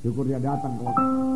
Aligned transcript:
syukur 0.00 0.24
dia 0.24 0.40
datang 0.40 0.80
ke 0.80 0.82
waktu. 0.84 1.29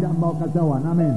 tidak 0.00 0.16
membawa 0.16 0.34
kejauhan. 0.40 0.82
Amin. 0.88 1.14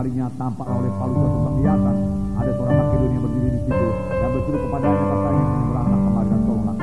harinya 0.00 0.32
tampak 0.40 0.64
oleh 0.64 0.88
palu 0.96 1.12
suatu 1.12 1.38
penglihatan 1.44 1.96
ada 2.40 2.50
seorang 2.56 2.76
Makedonia 2.80 3.20
berdiri 3.20 3.48
di 3.52 3.60
situ 3.68 3.88
dan 4.08 4.28
berseru 4.32 4.58
kepadanya 4.64 5.04
katanya 5.04 5.44
berangkat 5.68 6.00
kemari 6.00 6.28
dan 6.32 6.40
tolonglah 6.48 6.76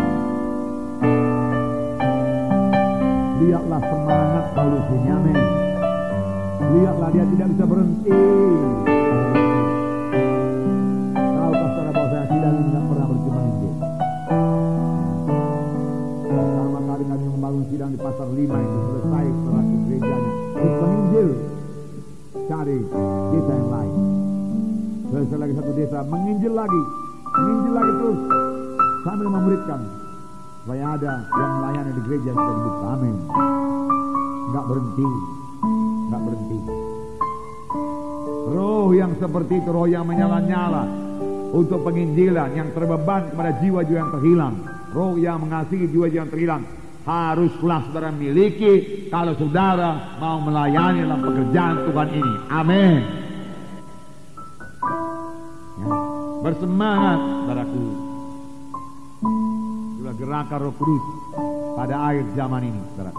lihatlah 3.42 3.82
semangat 3.82 4.46
palu 4.54 4.78
Benyamin 4.86 5.38
lihatlah 6.78 7.10
dia 7.10 7.26
tidak 7.26 7.48
bisa 7.58 7.64
berhenti. 7.66 8.27
lagi, 26.78 26.84
menginjil 27.34 27.74
lagi 27.74 27.94
terus 27.98 28.20
sambil 29.02 29.28
memuridkan 29.32 29.82
supaya 30.64 30.86
ada 31.00 31.14
yang 31.24 31.52
melayani 31.62 31.92
di 31.96 32.02
gereja 32.04 32.32
sudah 32.36 32.54
dibuka. 32.54 32.86
Amin. 32.92 33.16
Enggak 34.48 34.66
berhenti, 34.68 35.08
enggak 36.08 36.22
berhenti. 36.28 36.58
Roh 38.48 38.88
yang 38.96 39.12
seperti 39.20 39.54
itu, 39.60 39.70
roh 39.72 39.88
yang 39.88 40.06
menyala-nyala 40.08 40.84
untuk 41.52 41.80
penginjilan 41.88 42.50
yang 42.56 42.70
terbeban 42.76 43.32
kepada 43.32 43.52
jiwa-jiwa 43.64 43.98
yang 43.98 44.12
terhilang. 44.12 44.56
Roh 44.92 45.14
yang 45.20 45.38
mengasihi 45.44 45.86
jiwa-jiwa 45.92 46.22
yang 46.28 46.32
terhilang 46.32 46.64
haruslah 47.08 47.88
saudara 47.88 48.12
miliki 48.12 49.08
kalau 49.08 49.32
saudara 49.40 50.20
mau 50.20 50.44
melayani 50.44 51.08
dalam 51.08 51.24
pekerjaan 51.24 51.76
Tuhan 51.88 52.10
ini. 52.12 52.34
Amin. 52.52 53.27
Bersemangat, 56.48 57.20
saudaraku. 57.20 57.86
Itulah 60.00 60.16
gerakan 60.16 60.60
roh 60.64 60.72
kudus 60.80 61.04
pada 61.76 62.08
akhir 62.08 62.24
zaman 62.40 62.72
ini, 62.72 62.80
saudara. 62.96 63.12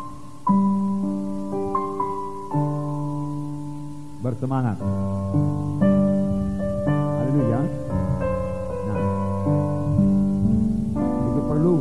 Bersemangat. 4.24 4.80
Haleluya. 6.96 7.60
Nah, 8.88 8.96
itu 11.28 11.40
perlu 11.44 11.74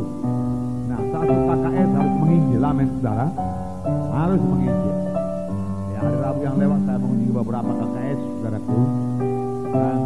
KKS 1.31 1.89
harus 1.95 2.15
menginjil, 2.27 2.59
amin 2.59 2.87
saudara. 2.99 3.27
Harus 4.11 4.41
menginjil. 4.43 4.95
Ya 5.95 5.99
hari 6.03 6.17
Rabu 6.19 6.39
yang 6.43 6.59
lewat 6.59 6.79
saya 6.83 6.99
mengunjungi 6.99 7.31
beberapa 7.31 7.71
KKS 7.71 8.19
saudaraku. 8.35 8.79
Dan 9.71 9.99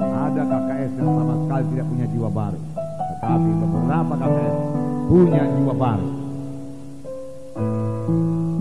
ada 0.00 0.42
KKS 0.42 0.92
yang 0.98 1.10
sama 1.14 1.34
sekali 1.46 1.64
tidak 1.70 1.86
punya 1.86 2.06
jiwa 2.10 2.30
baru. 2.30 2.60
Tetapi 3.14 3.50
beberapa 3.62 4.14
KKS 4.18 4.56
punya 5.06 5.42
jiwa 5.46 5.74
baru. 5.74 6.08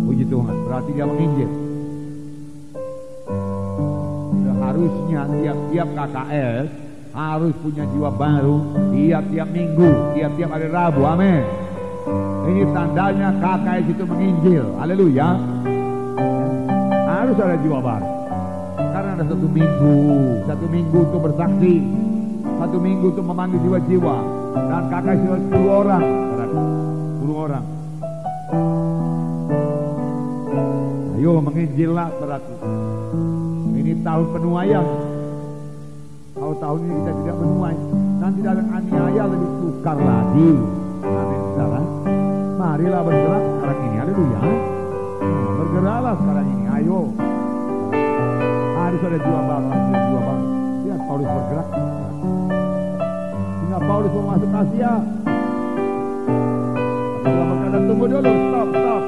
Puji 0.06 0.26
Tuhan, 0.30 0.56
berarti 0.70 0.90
dia 0.94 1.06
menginjil. 1.10 1.50
Seharusnya 4.44 5.22
tiap-tiap 5.42 5.88
KKS 5.98 6.68
harus 7.14 7.54
punya 7.62 7.84
jiwa 7.94 8.10
baru 8.14 8.56
tiap-tiap 8.94 9.50
minggu, 9.50 9.90
tiap-tiap 10.18 10.50
hari 10.54 10.68
Rabu. 10.70 11.02
Amin. 11.06 11.42
Ini 12.44 12.64
tandanya 12.76 13.30
KKS 13.42 13.86
itu 13.90 14.04
menginjil. 14.06 14.66
Haleluya. 14.78 15.30
Harus 17.10 17.38
ada 17.40 17.58
jiwa 17.58 17.80
baru. 17.80 18.13
Ada 19.14 19.30
satu 19.30 19.46
minggu, 19.46 19.96
satu 20.50 20.66
minggu 20.74 20.98
untuk 21.06 21.22
bersaksi, 21.30 21.86
satu 22.58 22.78
minggu 22.82 23.14
untuk 23.14 23.22
memanggil 23.30 23.62
jiwa-jiwa. 23.62 24.16
Dan 24.58 24.84
KKS 24.90 25.20
itu 25.22 25.36
10 25.54 25.70
orang, 25.70 26.04
10 27.22 27.38
orang. 27.38 27.66
Ayo 31.14 31.32
menginjillah 31.46 32.10
saudaraku. 32.18 32.54
Ini 33.78 34.02
tahun 34.02 34.26
penuaian. 34.34 34.86
Kalau 36.34 36.56
tahun 36.58 36.80
ini 36.82 36.94
kita 36.98 37.12
tidak 37.14 37.38
menuai, 37.38 37.78
nanti 38.18 38.40
dalam 38.42 38.66
aniaya 38.66 39.24
lebih 39.30 39.50
sukar 39.62 39.98
lagi. 40.02 40.50
Amin, 41.06 41.42
saudara. 41.54 41.82
Marilah 42.58 43.02
bergerak 43.06 43.44
sekarang 43.46 43.78
ini. 43.78 43.96
Haleluya. 44.02 44.42
Bergeraklah 45.62 46.14
sekarang 46.18 46.48
ini. 46.50 46.66
Ayo. 46.82 47.23
Harus 48.94 49.10
ada 49.10 49.18
harus 49.26 49.74
ada 49.74 49.98
jiwa 50.06 50.22
baru. 50.22 50.46
Lihat 50.86 51.02
Paulus 51.10 51.26
bergerak. 51.26 51.68
Sehingga 53.58 53.80
Paulus 53.90 54.12
mau 54.14 54.26
masuk 54.30 54.50
Asia. 54.54 54.92
Dalam 57.26 57.46
berkata, 57.50 57.78
tunggu 57.90 58.06
dulu, 58.06 58.32
stop, 58.38 58.68
stop. 58.70 59.04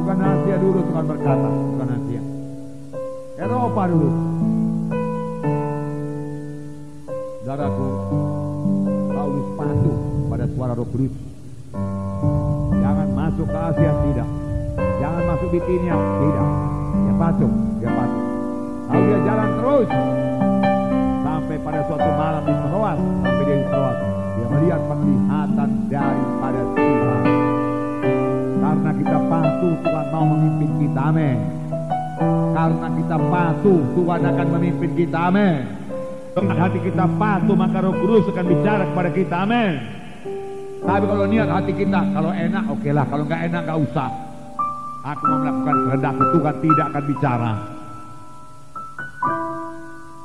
Bukan 0.00 0.16
Asia 0.16 0.56
dulu 0.56 0.78
Tuhan 0.80 1.04
berkata, 1.04 1.48
bukan 1.52 1.88
Asia. 1.92 2.22
Eropa 3.36 3.82
dulu. 3.84 4.10
Saudaraku, 7.44 7.88
Paulus 9.12 9.46
patuh 9.60 9.96
pada 10.32 10.44
suara 10.56 10.72
roh 10.72 10.88
kudus. 10.88 11.12
Jangan 12.80 13.08
masuk 13.12 13.44
ke 13.44 13.58
Asia, 13.60 13.92
tidak. 14.08 14.28
Jangan 15.04 15.22
masuk 15.28 15.48
Bitinia, 15.52 16.00
tidak. 16.00 16.48
Dia 17.04 17.14
patuh, 17.20 17.52
dia 17.78 17.90
patuh. 17.92 18.22
Lalu 18.88 19.02
dia 19.04 19.20
jalan 19.28 19.48
terus. 19.60 19.88
Sampai 21.20 21.56
pada 21.60 21.80
suatu 21.84 22.10
malam 22.16 22.42
di 22.48 22.54
Troas, 22.64 22.98
sampai 22.98 23.44
dia 23.44 23.56
di 23.60 23.66
Troas. 23.68 23.98
Dia 24.34 24.46
melihat 24.48 24.80
penglihatan 24.88 25.70
daripada 25.92 26.60
Tuhan. 26.72 27.22
Karena 28.64 28.90
kita 28.96 29.18
patuh, 29.28 29.74
Tuhan 29.84 30.06
mau 30.08 30.24
memimpin 30.24 30.70
kita, 30.80 31.00
amin. 31.12 31.38
Karena 32.54 32.88
kita 32.96 33.16
patuh, 33.28 33.80
Tuhan 33.92 34.20
akan 34.24 34.46
memimpin 34.56 34.90
kita, 34.96 35.18
amin. 35.28 35.60
Karena 36.34 36.54
hati 36.66 36.78
kita 36.82 37.04
patuh, 37.20 37.54
maka 37.54 37.78
roh 37.84 37.94
kudus 37.94 38.24
akan 38.32 38.46
bicara 38.48 38.82
kepada 38.88 39.10
kita, 39.12 39.36
amin. 39.44 39.72
Tapi 40.84 41.04
kalau 41.08 41.24
niat 41.28 41.48
hati 41.48 41.72
kita, 41.76 42.00
kalau 42.12 42.30
enak 42.32 42.64
oke 42.68 42.90
lah, 42.90 43.04
kalau 43.08 43.24
nggak 43.28 43.40
enak 43.52 43.60
nggak 43.68 43.78
usah. 43.84 44.23
Aku 45.04 45.22
mau 45.28 45.36
melakukan 45.36 45.76
kehendak 45.84 46.14
Tuhan 46.16 46.54
tidak 46.64 46.86
akan 46.88 47.04
bicara. 47.04 47.52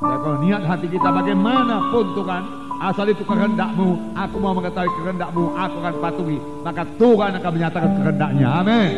Dan 0.00 0.18
kalau 0.24 0.38
niat 0.40 0.62
hati 0.64 0.86
kita 0.88 1.08
bagaimanapun 1.12 2.06
Tuhan, 2.16 2.42
asal 2.80 3.06
itu 3.12 3.20
kehendakmu, 3.28 4.16
aku 4.16 4.36
mau 4.40 4.56
mengetahui 4.56 4.88
kehendakmu, 5.04 5.52
aku 5.52 5.76
akan 5.84 5.94
patuhi. 6.00 6.38
Maka 6.64 6.82
Tuhan 6.96 7.30
akan 7.36 7.50
menyatakan 7.52 7.90
kehendaknya. 8.00 8.48
Amin. 8.48 8.90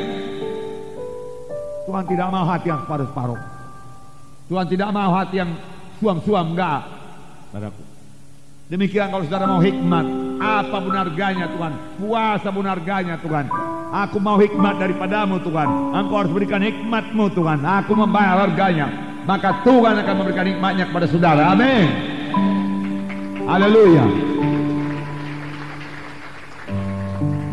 Tuhan 1.90 2.04
tidak 2.06 2.28
mau 2.30 2.46
hati 2.46 2.66
yang 2.70 2.80
separuh-separuh. 2.86 3.40
Tuhan 4.46 4.66
tidak 4.70 4.88
mau 4.94 5.10
hati 5.18 5.34
yang 5.42 5.50
suam-suam, 5.98 6.54
enggak. 6.54 6.86
Padaku. 7.50 7.82
Demikian 8.70 9.10
kalau 9.10 9.26
saudara 9.26 9.50
mau 9.50 9.58
hikmat, 9.58 10.06
apa 10.38 10.76
pun 10.78 10.94
harganya 10.94 11.50
Tuhan, 11.50 11.72
puasa 11.98 12.48
pun 12.54 12.64
harganya 12.70 13.18
Tuhan. 13.18 13.71
Aku 13.92 14.16
mau 14.16 14.40
hikmat 14.40 14.80
daripadamu 14.80 15.36
Tuhan. 15.44 15.68
Engkau 15.92 16.24
harus 16.24 16.32
berikan 16.32 16.64
hikmatmu 16.64 17.28
Tuhan. 17.36 17.60
Aku 17.60 17.92
membayar 17.92 18.48
harganya. 18.48 18.88
Maka 19.28 19.60
Tuhan 19.68 20.00
akan 20.00 20.14
memberikan 20.16 20.48
hikmatnya 20.48 20.88
kepada 20.88 21.04
saudara. 21.12 21.52
Amin. 21.52 21.92
Haleluya. 23.44 24.04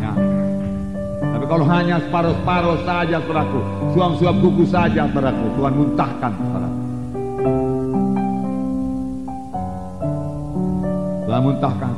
Ya. 0.00 0.12
Tapi 1.36 1.44
kalau 1.44 1.66
hanya 1.68 2.00
separuh-separuh 2.08 2.88
saja 2.88 3.20
saudaraku, 3.20 3.60
suam-suam 3.92 4.40
kuku 4.40 4.64
saja 4.64 5.04
saudaraku, 5.12 5.44
Tuhan 5.60 5.72
muntahkan 5.76 6.32
saudaraku. 6.40 6.80
Tuhan 11.28 11.42
muntahkan. 11.44 11.92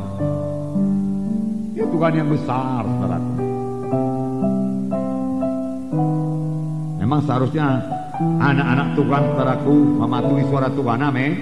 Ya 1.79 1.85
Tuhan 1.87 2.13
yang 2.19 2.27
besar, 2.27 2.83
saudaraku. 2.83 3.32
Memang 7.13 7.29
seharusnya 7.29 7.77
anak-anak 8.41 8.97
Tuhan, 8.97 9.23
saudaraku, 9.37 9.77
mematuhi 10.01 10.49
suara 10.49 10.73
Tuhan, 10.73 10.97
amin. 10.97 11.33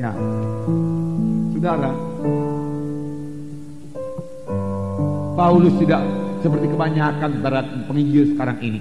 Ya, 0.00 0.08
saudara. 1.52 1.92
Paulus 5.36 5.76
tidak 5.84 6.00
seperti 6.40 6.72
kebanyakan 6.72 7.28
saudara 7.28 7.60
penginjil 7.92 8.32
sekarang 8.32 8.56
ini. 8.64 8.80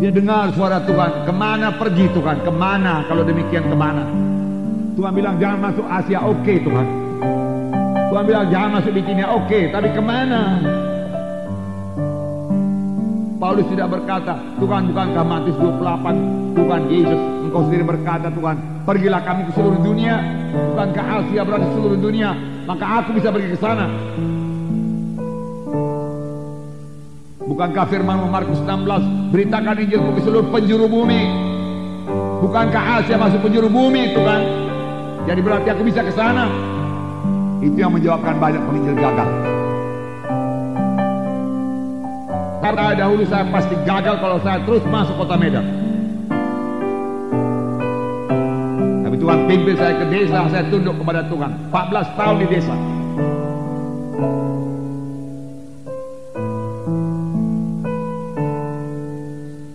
Dia 0.00 0.08
dengar 0.08 0.48
suara 0.56 0.80
Tuhan, 0.80 1.28
ke 1.28 1.32
mana 1.36 1.68
pergi 1.76 2.08
Tuhan, 2.16 2.36
ke 2.40 2.52
mana, 2.56 3.04
kalau 3.04 3.20
demikian 3.20 3.68
ke 3.68 3.76
mana. 3.76 4.08
Tuhan 4.96 5.12
bilang 5.12 5.36
jangan 5.36 5.60
masuk 5.60 5.84
Asia, 5.92 6.24
oke 6.24 6.40
okay, 6.40 6.56
Tuhan. 6.64 6.86
Tuhan 8.08 8.24
bilang 8.24 8.48
jangan 8.48 8.80
masuk 8.80 8.96
Bitinia, 8.96 9.28
oke, 9.28 9.44
okay, 9.44 9.68
tapi 9.68 9.92
ke 9.92 10.00
mana? 10.00 10.64
Paulus 13.44 13.68
tidak 13.68 13.92
berkata, 13.92 14.40
Tuhan 14.56 14.88
bukankah 14.88 15.20
Matius 15.20 15.60
28, 15.60 16.56
Tuhan 16.56 16.82
Yesus, 16.88 17.20
engkau 17.44 17.60
sendiri 17.68 17.84
berkata 17.84 18.32
Tuhan, 18.32 18.56
pergilah 18.88 19.20
kami 19.20 19.44
ke 19.44 19.52
seluruh 19.52 19.84
dunia, 19.84 20.16
bukankah 20.72 21.04
Asia 21.20 21.44
berada 21.44 21.68
di 21.68 21.76
seluruh 21.76 22.00
dunia, 22.00 22.32
maka 22.64 23.04
aku 23.04 23.12
bisa 23.12 23.28
pergi 23.28 23.52
ke 23.52 23.58
sana. 23.60 23.84
Bukankah 27.44 27.84
firman 27.92 28.32
Markus 28.32 28.64
16, 28.64 29.28
beritakan 29.28 29.76
Injilku 29.76 30.10
ke 30.16 30.20
seluruh 30.24 30.48
penjuru 30.48 30.88
bumi. 30.88 31.22
Bukankah 32.48 33.04
Asia 33.04 33.20
masuk 33.20 33.44
penjuru 33.44 33.68
bumi 33.68 34.16
Tuhan? 34.16 34.40
Jadi 35.28 35.40
berarti 35.44 35.68
aku 35.68 35.84
bisa 35.84 36.00
ke 36.00 36.16
sana. 36.16 36.48
Itu 37.60 37.76
yang 37.76 37.92
menjawabkan 37.92 38.40
banyak 38.40 38.64
penginjil 38.64 38.96
gagal. 38.96 39.53
Karena 42.74 43.06
dahulu 43.06 43.22
saya 43.30 43.46
pasti 43.54 43.74
gagal 43.86 44.18
kalau 44.18 44.38
saya 44.42 44.58
terus 44.66 44.82
masuk 44.90 45.14
kota 45.14 45.38
Medan. 45.38 45.62
Tapi 49.06 49.14
Tuhan 49.14 49.38
pimpin 49.46 49.78
saya 49.78 49.94
ke 49.94 50.04
desa, 50.10 50.42
saya 50.50 50.66
tunduk 50.66 50.98
kepada 50.98 51.22
Tuhan. 51.30 51.54
14 51.70 52.18
tahun 52.18 52.36
di 52.42 52.46
desa. 52.50 52.74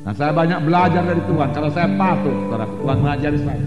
Nah 0.04 0.14
saya 0.20 0.36
banyak 0.36 0.60
belajar 0.66 1.06
dari 1.06 1.22
Tuhan 1.22 1.54
Kalau 1.54 1.70
saya 1.70 1.86
patuh 1.94 2.34
saudara 2.34 2.66
Tuhan 2.66 2.98
mengajari 2.98 3.40
saya 3.46 3.64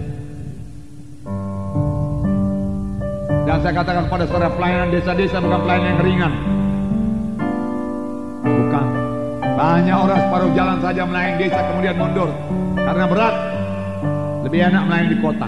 Dan 3.47 3.57
saya 3.63 3.73
katakan 3.79 4.05
pada 4.11 4.27
saudara 4.27 4.51
pelayanan 4.51 4.91
desa-desa 4.91 5.39
bukan 5.39 5.63
pelayanan 5.63 5.87
yang 5.87 6.01
ringan 6.03 6.52
Banyak 9.53 9.93
orang 9.93 10.19
separuh 10.25 10.49
jalan 10.57 10.77
saja 10.81 11.01
melayani 11.05 11.37
desa 11.37 11.59
kemudian 11.69 11.95
mundur. 12.01 12.29
Karena 12.73 13.05
berat. 13.05 13.35
Lebih 14.49 14.59
enak 14.73 14.81
melayani 14.89 15.09
di 15.13 15.17
kota. 15.21 15.47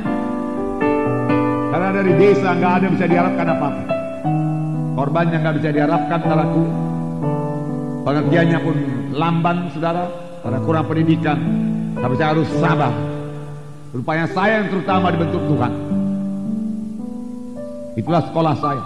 Karena 1.73 1.89
dari 1.89 2.11
desa 2.21 2.49
nggak 2.53 2.73
ada 2.77 2.87
bisa 2.93 3.05
diharapkan 3.09 3.47
apa-apa. 3.49 3.83
Korbannya 4.95 5.37
nggak 5.41 5.55
bisa 5.59 5.69
diharapkan 5.75 6.19
saudaraku 6.23 6.63
Pengertiannya 8.05 8.59
pun 8.61 8.75
lamban 9.17 9.57
saudara. 9.73 10.05
Karena 10.45 10.59
kurang 10.61 10.85
pendidikan. 10.85 11.37
Tapi 11.97 12.13
saya 12.21 12.29
harus 12.37 12.49
sabar. 12.61 12.93
Rupanya 13.89 14.29
saya 14.29 14.61
yang 14.61 14.69
terutama 14.69 15.09
dibentuk 15.09 15.41
Tuhan. 15.49 15.71
Itulah 17.97 18.21
sekolah 18.29 18.53
saya. 18.61 18.83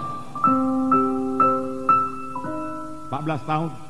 14 3.12 3.44
tahun 3.44 3.89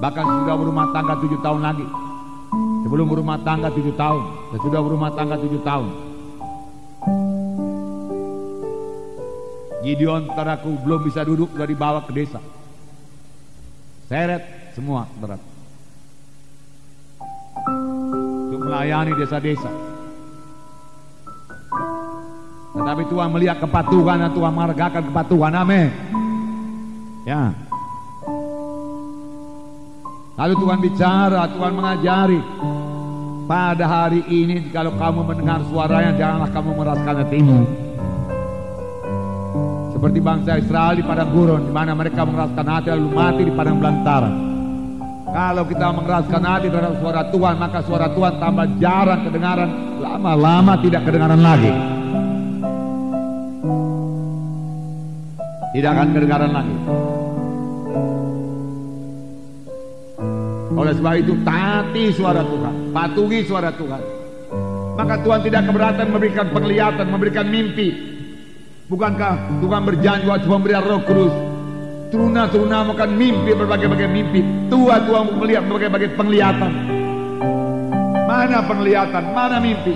Bahkan 0.00 0.24
sudah 0.24 0.54
berumah 0.56 0.86
tangga 0.96 1.14
7 1.20 1.44
tahun 1.44 1.60
lagi. 1.60 1.86
Sebelum 2.88 3.06
berumah 3.06 3.36
tangga 3.44 3.68
7 3.68 3.92
tahun 3.92 4.22
sudah 4.56 4.80
berumah 4.80 5.12
tangga 5.12 5.36
7 5.36 5.60
tahun. 5.60 5.88
Gideon 9.80 10.22
teraku 10.32 10.72
belum 10.84 11.00
bisa 11.04 11.20
duduk 11.24 11.52
sudah 11.52 11.68
dibawa 11.68 12.00
ke 12.08 12.12
desa. 12.16 12.40
Seret 14.08 14.72
semua 14.74 15.06
berat 15.22 15.38
Untuk 18.50 18.60
melayani 18.66 19.14
desa-desa. 19.14 19.70
Tetapi 22.70 23.02
Tuhan 23.06 23.28
melihat 23.30 23.60
kepatuhan 23.62 24.18
dan 24.24 24.32
Tuhan 24.32 24.52
menghargakan 24.52 25.02
kepatuhan. 25.12 25.52
Amin. 25.54 25.88
Ya 27.28 27.52
Lalu 30.40 30.54
Tuhan 30.56 30.78
bicara, 30.80 31.44
Tuhan 31.52 31.72
mengajari 31.76 32.40
Pada 33.44 33.84
hari 33.84 34.24
ini 34.24 34.72
kalau 34.72 34.96
kamu 34.96 35.20
mendengar 35.28 35.60
suaranya 35.68 36.16
Janganlah 36.16 36.48
kamu 36.48 36.70
meraskan 36.80 37.14
hatimu 37.20 37.60
seperti 40.00 40.16
bangsa 40.24 40.56
Israel 40.56 40.96
di 40.96 41.04
padang 41.04 41.28
gurun 41.28 41.68
di 41.68 41.72
mana 41.76 41.92
mereka 41.92 42.24
mengeraskan 42.24 42.64
hati 42.64 42.88
lalu 42.88 43.12
mati 43.12 43.42
di 43.44 43.52
padang 43.52 43.76
belantara. 43.76 44.32
Kalau 45.28 45.64
kita 45.68 45.92
mengeraskan 45.92 46.40
hati 46.40 46.66
terhadap 46.72 46.96
suara 47.04 47.22
Tuhan, 47.28 47.54
maka 47.60 47.78
suara 47.84 48.08
Tuhan 48.08 48.40
tambah 48.40 48.66
jarang 48.80 49.28
kedengaran, 49.28 49.68
lama-lama 50.00 50.80
tidak 50.80 51.04
kedengaran 51.04 51.44
lagi. 51.44 51.72
Tidak 55.76 55.90
akan 55.92 56.08
kedengaran 56.16 56.50
lagi. 56.56 56.74
Oleh 60.70 60.94
sebab 60.94 61.14
itu 61.18 61.34
taati 61.42 62.04
suara 62.14 62.46
Tuhan, 62.46 62.94
patuhi 62.94 63.42
suara 63.42 63.70
Tuhan. 63.74 64.02
Maka 64.94 65.14
Tuhan 65.24 65.40
tidak 65.42 65.62
keberatan 65.66 66.06
memberikan 66.12 66.46
penglihatan, 66.52 67.06
memberikan 67.08 67.46
mimpi, 67.48 68.10
Bukankah 68.90 69.62
Tuhan 69.62 69.86
berjanji 69.86 70.26
waktu 70.26 70.50
pemberian 70.50 70.82
roh 70.82 70.98
kudus? 71.06 71.30
Teruna-teruna 72.10 72.90
makan 72.90 73.10
mimpi 73.14 73.54
berbagai-bagai 73.54 74.10
mimpi. 74.10 74.42
Tua-tua 74.66 75.30
melihat 75.30 75.62
berbagai-bagai 75.70 76.18
penglihatan. 76.18 76.72
Mana 78.26 78.58
penglihatan, 78.66 79.24
mana 79.30 79.62
mimpi? 79.62 79.94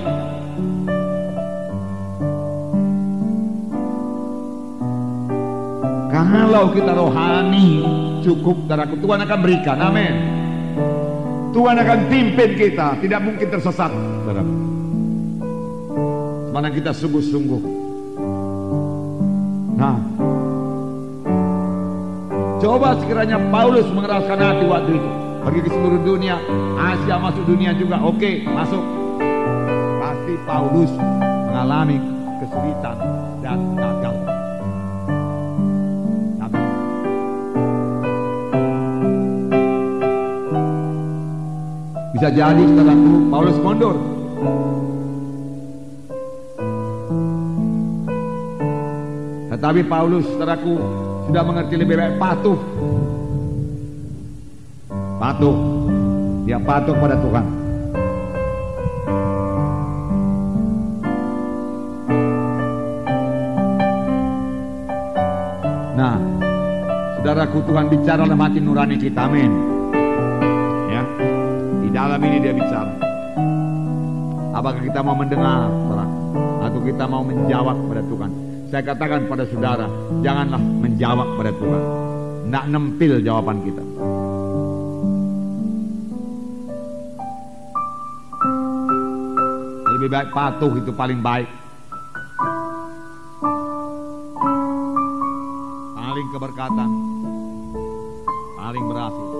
Kalau 6.14 6.70
kita 6.70 6.92
rohani 6.94 7.68
cukup 8.22 8.70
darahku. 8.70 8.94
Tuhan 9.02 9.26
akan 9.26 9.38
berikan, 9.42 9.82
amin 9.82 10.43
Tuhan 11.54 11.76
akan 11.78 11.98
pimpin 12.10 12.50
kita. 12.58 12.98
Tidak 12.98 13.20
mungkin 13.22 13.46
tersesat. 13.46 13.94
Mana 16.50 16.68
kita 16.70 16.90
sungguh-sungguh? 16.90 17.62
Nah, 19.74 19.98
coba 22.62 22.94
sekiranya 23.02 23.38
Paulus 23.50 23.86
mengeraskan 23.90 24.38
hati 24.38 24.64
waktu 24.70 24.90
itu, 25.02 25.10
pergi 25.42 25.60
ke 25.66 25.70
seluruh 25.74 26.02
dunia, 26.06 26.38
Asia 26.78 27.18
masuk 27.18 27.42
dunia 27.42 27.74
juga, 27.74 27.98
oke, 27.98 28.46
masuk. 28.46 28.82
Pasti 29.98 30.34
Paulus 30.46 30.92
mengalami 30.94 31.98
kesulitan 32.38 32.96
dan 33.42 33.58
gagal. 33.74 34.23
Bisa 42.24 42.40
jadi 42.40 42.64
itu 42.64 42.80
Paulus 43.28 43.52
mundur 43.60 44.00
Tetapi 49.52 49.84
Paulus 49.84 50.24
saudaraku 50.32 50.72
sudah 51.28 51.42
mengerti 51.44 51.76
lebih 51.76 52.00
baik 52.00 52.16
patuh. 52.16 52.56
Patuh. 55.20 55.56
Dia 56.48 56.56
patuh 56.64 56.96
pada 56.96 57.20
Tuhan. 57.20 57.44
Nah, 65.92 66.16
saudaraku 67.20 67.58
Tuhan 67.68 67.84
bicara 67.92 68.24
dalam 68.24 68.40
hati 68.40 68.64
nurani 68.64 68.96
kita, 68.96 69.28
amin. 69.28 69.73
Dalam 72.04 72.20
ini 72.20 72.36
dia 72.36 72.52
bicara. 72.52 72.92
Apakah 74.52 74.76
kita 74.84 75.00
mau 75.00 75.16
mendengar, 75.16 75.72
saudara? 75.72 76.04
Atau 76.68 76.84
kita 76.84 77.08
mau 77.08 77.24
menjawab 77.24 77.80
pada 77.88 78.04
Tuhan? 78.04 78.30
Saya 78.68 78.82
katakan 78.84 79.24
pada 79.24 79.48
saudara, 79.48 79.88
janganlah 80.20 80.60
menjawab 80.60 81.32
pada 81.40 81.48
Tuhan. 81.56 81.82
Nak 82.52 82.64
nempil 82.68 83.24
jawaban 83.24 83.56
kita. 83.64 83.80
Lebih 89.96 90.08
baik 90.12 90.28
patuh 90.28 90.72
itu 90.76 90.92
paling 90.92 91.24
baik. 91.24 91.48
Paling 95.96 96.26
keberkatan. 96.36 96.90
Paling 98.60 98.84
berhasil. 98.92 99.33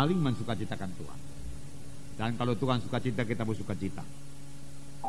Paling 0.00 0.16
mensukacitakan 0.16 0.96
Tuhan. 0.96 1.18
Dan 2.16 2.32
kalau 2.40 2.56
Tuhan 2.56 2.80
suka 2.80 3.04
cita, 3.04 3.20
kita 3.20 3.44
pun 3.44 3.52
suka 3.52 3.76
cita. 3.76 4.00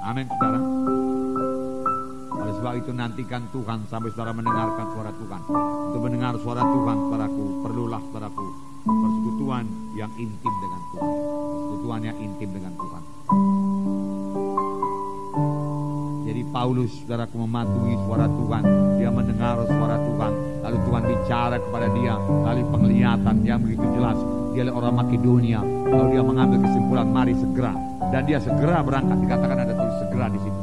Amin, 0.03 0.27
saudara. 0.27 0.59
Oleh 2.35 2.53
sebab 2.59 2.73
itu 2.75 2.91
nantikan 2.91 3.47
Tuhan 3.55 3.87
sampai 3.87 4.11
saudara 4.11 4.35
mendengarkan 4.35 4.91
suara 4.91 5.15
Tuhan. 5.15 5.41
Untuk 5.95 6.01
mendengar 6.03 6.35
suara 6.43 6.67
Tuhan, 6.67 6.97
saudaraku, 7.07 7.43
perlulah 7.63 8.03
saudaraku 8.11 8.47
persekutuan 8.83 9.63
yang 9.95 10.11
intim 10.19 10.53
dengan 10.59 10.81
Tuhan. 10.91 11.07
Persekutuan 11.07 12.01
yang 12.03 12.17
intim 12.19 12.49
dengan 12.51 12.73
Tuhan. 12.75 13.01
Jadi 16.27 16.41
Paulus, 16.51 16.91
saudaraku, 17.07 17.35
mematuhi 17.39 17.95
suara 17.95 18.27
Tuhan. 18.27 18.63
Dia 18.99 19.07
mendengar 19.07 19.55
suara 19.71 19.95
Tuhan. 20.03 20.31
Lalu 20.67 20.77
Tuhan 20.83 21.03
bicara 21.07 21.55
kepada 21.63 21.87
dia. 21.95 22.15
Lalu 22.19 22.61
penglihatan 22.67 23.35
yang 23.47 23.63
begitu 23.63 23.87
jelas 23.95 24.19
dia 24.51 24.67
adalah 24.67 24.83
orang 24.83 24.93
Makedonia. 24.99 25.59
Lalu 25.63 26.07
dia 26.11 26.23
mengambil 26.23 26.57
kesimpulan, 26.67 27.07
mari 27.07 27.33
segera. 27.39 27.73
Dan 28.11 28.21
dia 28.27 28.39
segera 28.43 28.83
berangkat. 28.83 29.17
Dikatakan 29.23 29.57
ada 29.63 29.73
tulis 29.73 29.97
segera 30.03 30.25
di 30.27 30.39
situ. 30.43 30.59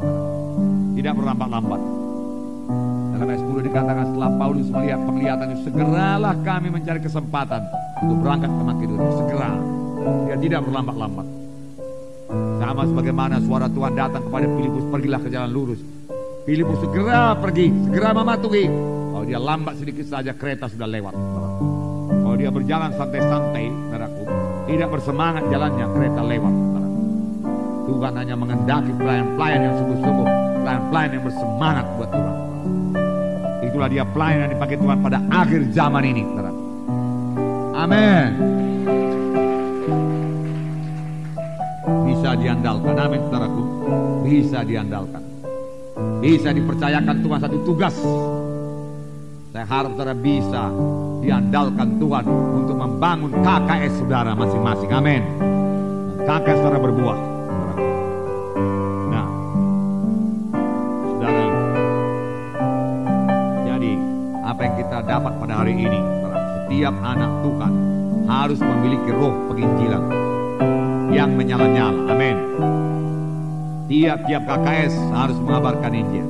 Tidak 1.00 1.12
berlambat-lambat. 1.16 1.80
Dalam 3.16 3.26
ayat 3.33 3.40
10 3.40 3.68
dikatakan 3.73 4.04
setelah 4.12 4.30
Paulus 4.37 4.68
melihat 4.68 5.00
penglihatan 5.09 5.47
itu, 5.57 5.61
segeralah 5.73 6.35
kami 6.45 6.68
mencari 6.68 7.00
kesempatan 7.00 7.61
untuk 8.04 8.16
berangkat 8.21 8.50
ke 8.52 8.62
Makedonia. 8.62 9.12
Segera. 9.25 9.52
Dia 10.28 10.37
tidak 10.37 10.61
berlambat-lambat. 10.68 11.26
Sama 12.61 12.83
sebagaimana 12.85 13.40
suara 13.40 13.66
Tuhan 13.73 13.92
datang 13.97 14.23
kepada 14.28 14.47
Filipus, 14.52 14.85
pergilah 14.92 15.21
ke 15.25 15.28
jalan 15.33 15.50
lurus. 15.50 15.80
Filipus 16.45 16.78
segera 16.85 17.33
pergi, 17.40 17.73
segera 17.88 18.12
mematuhi. 18.12 18.68
Kalau 19.16 19.25
dia 19.25 19.40
lambat 19.40 19.80
sedikit 19.80 20.04
saja 20.04 20.37
kereta 20.37 20.68
sudah 20.68 20.88
lewat 20.88 21.16
dia 22.38 22.54
berjalan 22.54 22.95
santai-santai, 22.95 23.66
saudaraku, 23.90 24.23
tidak 24.71 24.88
bersemangat 24.95 25.45
jalannya, 25.50 25.87
kereta 25.90 26.23
lewat, 26.23 26.54
saudaraku. 26.54 27.02
Tuhan 27.90 28.12
hanya 28.14 28.35
mengendaki 28.38 28.92
pelayan-pelayan 28.95 29.61
yang 29.66 29.75
sungguh-sungguh, 29.83 30.28
pelayan-pelayan 30.62 31.11
yang 31.18 31.25
bersemangat 31.26 31.87
buat 31.99 32.11
Tuhan. 32.14 32.37
Itulah 33.66 33.88
dia 33.90 34.04
pelayan 34.07 34.38
yang 34.47 34.52
dipakai 34.54 34.76
Tuhan 34.78 34.99
pada 35.02 35.18
akhir 35.35 35.61
zaman 35.75 36.02
ini, 36.07 36.23
saudara. 36.30 36.52
Amin. 37.75 38.28
Bisa 42.07 42.30
diandalkan, 42.38 42.95
amin 43.02 43.21
saudaraku. 43.26 43.62
Bisa 44.23 44.59
diandalkan. 44.62 45.23
Bisa 46.23 46.54
dipercayakan 46.54 47.16
Tuhan 47.18 47.38
satu 47.42 47.59
tugas. 47.66 47.99
Saya 49.59 49.75
harap 49.75 49.91
saudara 49.99 50.15
bisa 50.15 50.71
diandalkan 51.19 51.99
Tuhan 51.99 52.31
untuk 52.31 52.79
membangun 52.79 53.43
KKS 53.43 53.99
saudara 53.99 54.31
masing-masing. 54.31 54.87
Amin. 54.95 55.19
KKS 56.23 56.62
saudara 56.62 56.79
berbuah. 56.79 57.19
Nah, 59.11 59.27
saudara, 61.11 61.43
jadi 63.67 63.93
apa 64.47 64.61
yang 64.62 64.75
kita 64.79 64.99
dapat 65.03 65.33
pada 65.43 65.55
hari 65.59 65.75
ini, 65.75 66.00
setiap 66.62 66.95
anak 67.03 67.31
Tuhan 67.43 67.73
harus 68.31 68.62
memiliki 68.62 69.11
roh 69.11 69.35
penginjilan 69.50 70.03
yang 71.11 71.35
menyala-nyala. 71.35 72.15
Amin. 72.15 72.37
Tiap-tiap 73.91 74.43
KKS 74.47 74.95
harus 75.11 75.38
mengabarkan 75.43 75.91
Injil. 75.99 76.27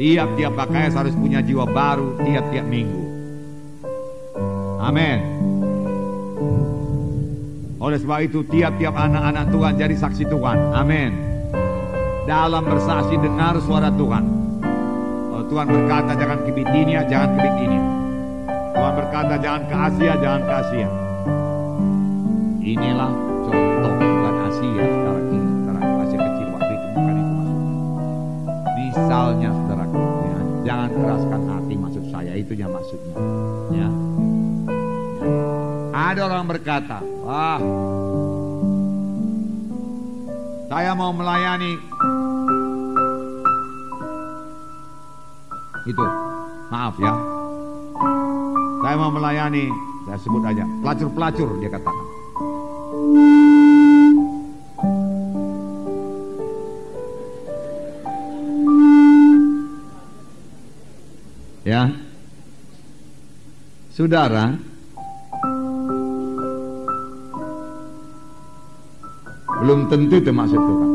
Tiap-tiap 0.00 0.56
KKS 0.56 0.96
harus 0.96 1.12
punya 1.12 1.44
jiwa 1.44 1.68
baru 1.68 2.16
tiap-tiap 2.24 2.64
minggu. 2.64 3.04
Amin. 4.80 5.20
Oleh 7.76 8.00
sebab 8.00 8.24
itu 8.24 8.40
tiap-tiap 8.48 8.96
anak-anak 8.96 9.52
Tuhan 9.52 9.76
jadi 9.76 9.92
saksi 10.00 10.24
Tuhan. 10.32 10.72
Amin. 10.72 11.12
Dalam 12.24 12.64
bersaksi 12.64 13.20
dengar 13.20 13.60
suara 13.60 13.92
Tuhan. 13.92 14.24
Kalau 15.28 15.44
Tuhan 15.52 15.66
berkata 15.68 16.16
jangan 16.16 16.38
ke 16.48 16.50
Bitinia, 16.56 17.04
jangan 17.04 17.36
ke 17.36 17.38
Bitinia. 17.44 17.84
Tuhan 18.72 18.92
berkata 18.96 19.34
jangan 19.36 19.62
ke 19.68 19.74
Asia, 19.76 20.12
jangan 20.16 20.40
ke 20.48 20.52
Asia. 20.64 20.88
Inilah 22.64 23.12
contoh 23.44 23.92
bukan 24.00 24.34
Asia 24.48 24.84
sekarang 24.88 25.26
ini. 25.28 25.50
Sekarang 25.60 25.84
Asia 26.08 26.18
kecil 26.24 26.48
waktu 26.56 26.72
itu 26.72 26.86
bukan 26.96 27.14
itu 27.20 27.32
maksudnya. 27.36 27.76
Misalnya 28.80 29.52
ya, 29.52 29.69
jangan 30.64 30.90
keraskan 30.92 31.42
hati 31.48 31.74
maksud 31.76 32.04
saya 32.12 32.32
itu 32.36 32.52
yang 32.56 32.72
maksudnya. 32.72 33.14
Ya. 33.72 33.88
Ada 35.90 36.20
orang 36.26 36.44
berkata, 36.48 36.98
wah, 37.22 37.60
saya 40.70 40.90
mau 40.96 41.12
melayani 41.14 41.72
itu, 45.88 46.06
maaf 46.70 46.94
ya, 47.00 47.14
saya 48.84 48.94
mau 49.00 49.10
melayani, 49.10 49.66
saya 50.06 50.18
sebut 50.18 50.42
aja, 50.44 50.64
pelacur-pelacur 50.82 51.48
dia 51.58 51.70
katakan. 51.72 52.06
Saudara, 64.00 64.56
belum 69.60 69.92
tentu 69.92 70.16
itu 70.16 70.32
maksud 70.32 70.56
Tuhan. 70.56 70.90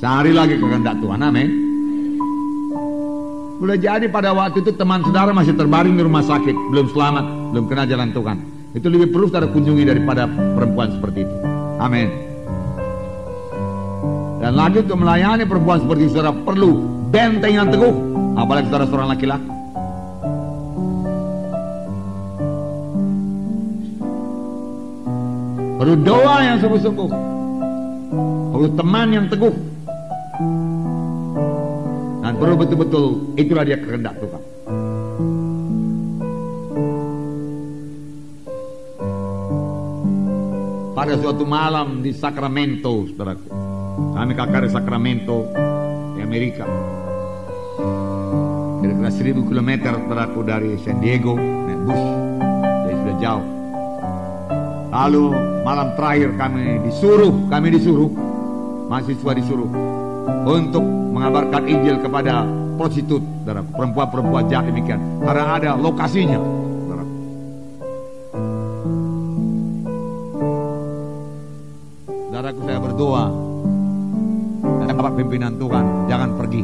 Cari 0.00 0.32
lagi 0.32 0.56
kehendak 0.56 0.96
Tuhan, 0.96 1.20
amin. 1.20 1.48
Boleh 3.60 3.78
jadi 3.78 4.08
pada 4.08 4.32
waktu 4.32 4.64
itu 4.64 4.72
teman 4.74 5.04
saudara 5.04 5.30
masih 5.36 5.54
terbaring 5.54 5.94
di 5.94 6.02
rumah 6.02 6.24
sakit, 6.24 6.56
belum 6.72 6.88
selamat, 6.90 7.24
belum 7.52 7.64
kena 7.68 7.84
jalan 7.84 8.10
Tuhan. 8.10 8.36
Itu 8.72 8.88
lebih 8.88 9.12
perlu 9.12 9.28
saudara 9.28 9.52
kunjungi 9.52 9.84
daripada 9.84 10.24
perempuan 10.26 10.88
seperti 10.96 11.28
itu. 11.28 11.36
Amin. 11.76 12.08
Dan 14.40 14.58
lagi 14.58 14.82
untuk 14.82 14.98
melayani 14.98 15.44
perempuan 15.46 15.84
seperti 15.84 16.08
itu, 16.08 16.12
saudara 16.16 16.34
perlu 16.34 16.70
benteng 17.12 17.54
yang 17.60 17.68
teguh, 17.68 17.94
apalagi 18.40 18.66
saudara 18.72 18.88
seorang 18.88 19.12
laki-laki. 19.14 19.61
Perlu 25.82 25.98
doa 25.98 26.38
yang 26.46 26.62
sungguh-sungguh. 26.62 27.10
Perlu 28.54 28.68
teman 28.78 29.08
yang 29.10 29.26
teguh. 29.26 29.50
Dan 32.22 32.38
perlu 32.38 32.54
betul-betul 32.54 33.34
itulah 33.34 33.66
dia 33.66 33.82
kehendak 33.82 34.14
Tuhan. 34.22 34.42
Pada 40.94 41.18
suatu 41.18 41.42
malam 41.42 41.98
di 41.98 42.14
Sacramento, 42.14 43.02
saudaraku. 43.10 43.50
Kami 44.14 44.32
kakak 44.38 44.62
di 44.62 44.70
Sacramento, 44.70 45.50
di 46.14 46.22
Amerika. 46.22 46.62
Kira-kira 48.78 49.10
seribu 49.10 49.50
kilometer 49.50 49.98
saudaraku 49.98 50.46
dari 50.46 50.78
San 50.78 51.02
Diego, 51.02 51.34
naik 51.34 51.80
bus. 51.90 52.02
Jadi 52.86 52.94
sudah 53.02 53.18
jauh. 53.18 53.61
Lalu 54.92 55.32
malam 55.64 55.96
terakhir 55.96 56.36
kami 56.36 56.76
disuruh, 56.84 57.32
kami 57.48 57.72
disuruh, 57.72 58.12
mahasiswa 58.92 59.32
disuruh 59.40 59.70
untuk 60.44 60.84
mengabarkan 60.84 61.64
Injil 61.64 61.96
kepada 62.04 62.44
prostitut, 62.76 63.24
perempuan-perempuan 63.48 64.52
jahat 64.52 64.68
demikian. 64.68 65.00
Karena 65.24 65.56
ada 65.56 65.70
lokasinya. 65.80 66.36
Saudaraku 72.28 72.60
saya 72.68 72.78
berdoa 72.84 73.24
dan 74.60 74.92
dapat 74.92 75.12
pimpinan 75.16 75.52
Tuhan, 75.56 75.84
jangan 76.04 76.30
pergi. 76.36 76.62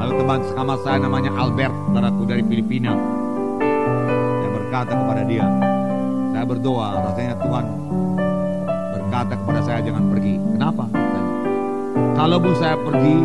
Lalu 0.00 0.12
teman 0.16 0.40
sekamar 0.48 0.78
saya 0.80 0.96
namanya 0.96 1.30
Albert, 1.36 1.74
saudaraku 1.92 2.22
dari 2.24 2.40
Filipina 2.46 2.96
berkata 4.68 4.92
kepada 5.00 5.24
dia, 5.24 5.48
saya 6.36 6.44
berdoa, 6.44 6.88
rasanya 7.08 7.34
Tuhan 7.40 7.64
berkata 8.92 9.32
kepada 9.40 9.60
saya 9.64 9.80
jangan 9.80 10.04
pergi. 10.12 10.34
Kenapa? 10.36 10.84
Kalaupun 12.12 12.52
saya 12.60 12.76
pergi, 12.76 13.16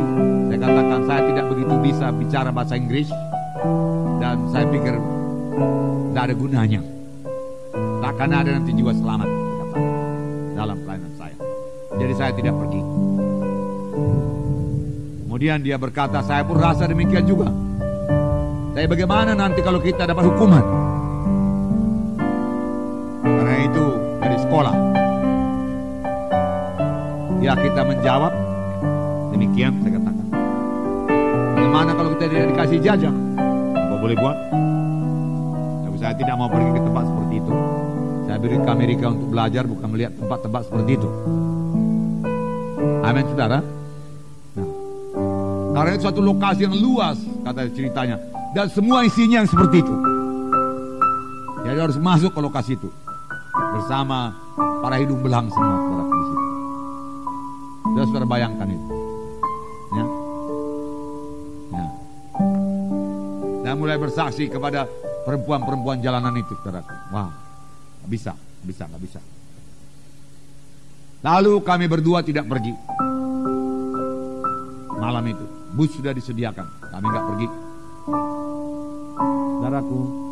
saya 0.48 0.60
katakan 0.64 1.02
saya 1.04 1.22
tidak 1.28 1.46
begitu 1.52 1.74
bisa 1.84 2.06
bicara 2.16 2.48
bahasa 2.48 2.80
Inggris 2.80 3.12
dan 4.24 4.40
saya 4.56 4.72
pikir 4.72 4.96
tidak 6.16 6.24
ada 6.32 6.36
gunanya. 6.40 6.82
Takkan 8.00 8.30
ada 8.32 8.50
nanti 8.56 8.72
jiwa 8.80 8.96
selamat 8.96 9.30
dalam 10.56 10.80
pelayanan 10.80 11.14
saya. 11.20 11.36
Jadi 12.00 12.14
saya 12.16 12.32
tidak 12.40 12.56
pergi. 12.56 12.82
Kemudian 15.28 15.60
dia 15.60 15.76
berkata, 15.76 16.24
saya 16.24 16.48
pun 16.48 16.56
rasa 16.56 16.88
demikian 16.88 17.28
juga. 17.28 17.52
Tapi 18.72 18.88
bagaimana 18.88 19.36
nanti 19.36 19.60
kalau 19.60 19.84
kita 19.84 20.08
dapat 20.08 20.24
hukuman? 20.24 20.93
Ya 27.44 27.60
kita 27.60 27.84
menjawab 27.84 28.32
demikian 29.36 29.76
saya 29.84 30.00
katakan. 30.00 30.28
Bagaimana 31.60 31.92
kalau 31.92 32.10
kita 32.16 32.26
tidak 32.32 32.46
dikasih 32.56 32.80
jajah? 32.80 33.14
Apa 33.76 33.96
boleh 34.00 34.16
buat? 34.16 34.38
Tapi 35.84 35.98
saya 36.00 36.16
tidak 36.16 36.40
mau 36.40 36.48
pergi 36.48 36.72
ke 36.72 36.82
tempat 36.88 37.04
seperti 37.04 37.36
itu. 37.44 37.54
Saya 38.24 38.38
beri 38.40 38.58
ke 38.64 38.70
Amerika 38.72 39.06
untuk 39.12 39.28
belajar 39.28 39.64
bukan 39.68 39.88
melihat 39.92 40.16
tempat-tempat 40.16 40.62
seperti 40.72 40.92
itu. 40.96 41.10
Amin 43.04 43.24
saudara. 43.28 43.60
Nah, 44.56 44.68
karena 45.76 45.90
itu 46.00 46.02
suatu 46.08 46.22
lokasi 46.24 46.64
yang 46.64 46.76
luas 46.80 47.20
kata 47.44 47.68
ceritanya 47.76 48.24
dan 48.56 48.72
semua 48.72 49.04
isinya 49.04 49.44
yang 49.44 49.50
seperti 49.52 49.84
itu. 49.84 49.96
Jadi 51.68 51.76
harus 51.76 52.00
masuk 52.00 52.32
ke 52.32 52.40
lokasi 52.40 52.80
itu 52.80 52.88
bersama 53.52 54.32
para 54.80 54.96
hidung 54.96 55.20
belang 55.20 55.52
semua. 55.52 56.03
Sudah 57.94 58.28
bayangkan 58.30 58.68
itu. 58.70 58.88
Ya. 59.94 60.06
ya. 61.78 61.88
Dan 63.64 63.74
mulai 63.78 63.98
bersaksi 64.02 64.50
kepada 64.50 64.90
perempuan-perempuan 65.24 66.02
jalanan 66.02 66.34
itu 66.38 66.54
saudara. 66.62 66.82
Wah, 67.14 67.30
gak 68.04 68.10
bisa, 68.10 68.32
bisa, 68.66 68.90
gak 68.90 69.02
bisa. 69.02 69.20
Lalu 71.24 71.54
kami 71.64 71.86
berdua 71.88 72.20
tidak 72.26 72.50
pergi. 72.50 72.74
Malam 75.00 75.24
itu, 75.28 75.46
bus 75.76 75.92
sudah 75.96 76.16
disediakan, 76.16 76.68
kami 76.92 77.06
nggak 77.12 77.26
pergi. 77.28 77.48
Saudaraku, 79.60 80.24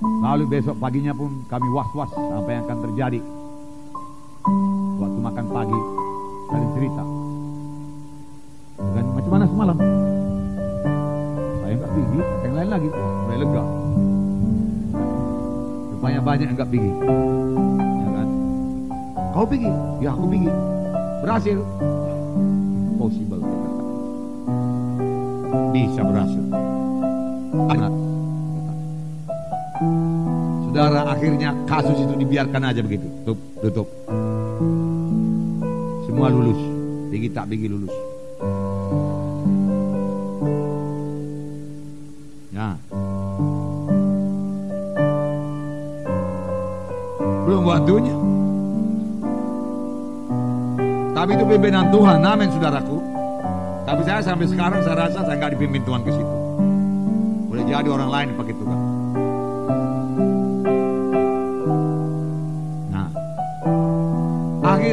Lalu 0.00 0.44
besok 0.48 0.76
paginya 0.80 1.12
pun 1.16 1.44
kami 1.48 1.68
was-was 1.72 2.12
apa 2.12 2.48
yang 2.52 2.62
akan 2.68 2.78
terjadi. 2.88 3.20
Waktu 5.00 5.18
makan 5.20 5.46
pagi, 5.48 5.79
cerita. 6.80 7.04
Dan 8.80 9.04
macam 9.12 9.30
mana 9.36 9.44
semalam? 9.44 9.76
Saya 11.60 11.72
enggak 11.76 11.90
pergi, 11.92 12.20
yang 12.40 12.54
lain 12.56 12.68
lagi. 12.72 12.88
Mulai 12.96 13.38
lega. 13.44 13.62
Rupanya 15.92 16.20
banyak 16.24 16.46
yang 16.48 16.56
enggak 16.56 16.70
pergi. 16.72 16.90
Ya 17.84 18.08
kan? 18.16 18.28
Kau 19.36 19.44
pergi? 19.44 19.70
Ya 20.00 20.08
aku 20.16 20.24
pergi. 20.24 20.50
Berhasil? 21.20 21.58
Possible. 22.96 23.42
Bisa 25.76 26.00
berhasil. 26.00 26.44
Anak. 27.76 27.92
Saudara, 30.64 31.00
akhirnya 31.12 31.52
kasus 31.68 31.98
itu 32.08 32.14
dibiarkan 32.24 32.72
aja 32.72 32.80
begitu. 32.80 33.04
Tutup, 33.28 33.38
tutup. 33.60 33.88
Semua 36.20 36.36
lulus. 36.36 36.60
Pergi 37.08 37.28
tak 37.32 37.48
pergi 37.48 37.64
lulus. 37.72 37.94
Ya. 42.52 42.76
Belum 47.48 47.64
waktunya. 47.64 48.12
Tapi 51.16 51.30
itu 51.40 51.44
pimpinan 51.48 51.88
Tuhan, 51.88 52.20
amin 52.20 52.52
saudaraku. 52.52 53.00
Tapi 53.88 54.00
saya 54.04 54.20
sampai 54.20 54.44
sekarang 54.44 54.84
saya 54.84 55.08
rasa 55.08 55.24
saya 55.24 55.40
nggak 55.40 55.56
dipimpin 55.56 55.80
Tuhan 55.88 56.04
ke 56.04 56.12
situ. 56.12 56.36
Boleh 57.48 57.64
jadi 57.64 57.88
orang 57.88 58.10
lain 58.12 58.28
pakai 58.36 58.59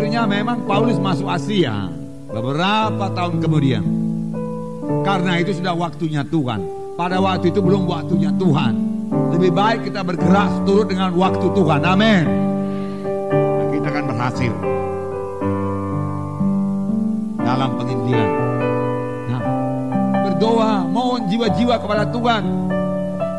akhirnya 0.07 0.23
memang 0.23 0.63
Paulus 0.63 0.95
masuk 1.03 1.27
Asia 1.27 1.91
beberapa 2.31 3.11
tahun 3.11 3.43
kemudian. 3.43 3.83
Karena 5.03 5.35
itu 5.43 5.59
sudah 5.59 5.75
waktunya 5.75 6.23
Tuhan. 6.23 6.63
Pada 6.95 7.19
waktu 7.19 7.51
itu 7.51 7.59
belum 7.59 7.83
waktunya 7.91 8.31
Tuhan. 8.39 8.73
Lebih 9.35 9.51
baik 9.51 9.91
kita 9.91 10.07
bergerak 10.07 10.63
turut 10.63 10.87
dengan 10.87 11.11
waktu 11.11 11.43
Tuhan. 11.51 11.83
Amin. 11.83 12.23
Nah, 12.23 13.67
kita 13.67 13.87
akan 13.91 14.05
berhasil 14.07 14.53
dalam 17.43 17.69
penginjilan. 17.75 18.31
Nah, 19.27 19.41
berdoa, 20.23 20.87
mohon 20.87 21.27
jiwa-jiwa 21.27 21.83
kepada 21.83 22.07
Tuhan 22.15 22.43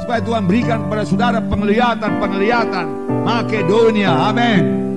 supaya 0.04 0.20
Tuhan 0.20 0.44
berikan 0.44 0.84
kepada 0.84 1.02
saudara 1.08 1.40
penglihatan-penglihatan 1.48 2.86
Makedonia. 3.24 4.12
Amin. 4.28 4.87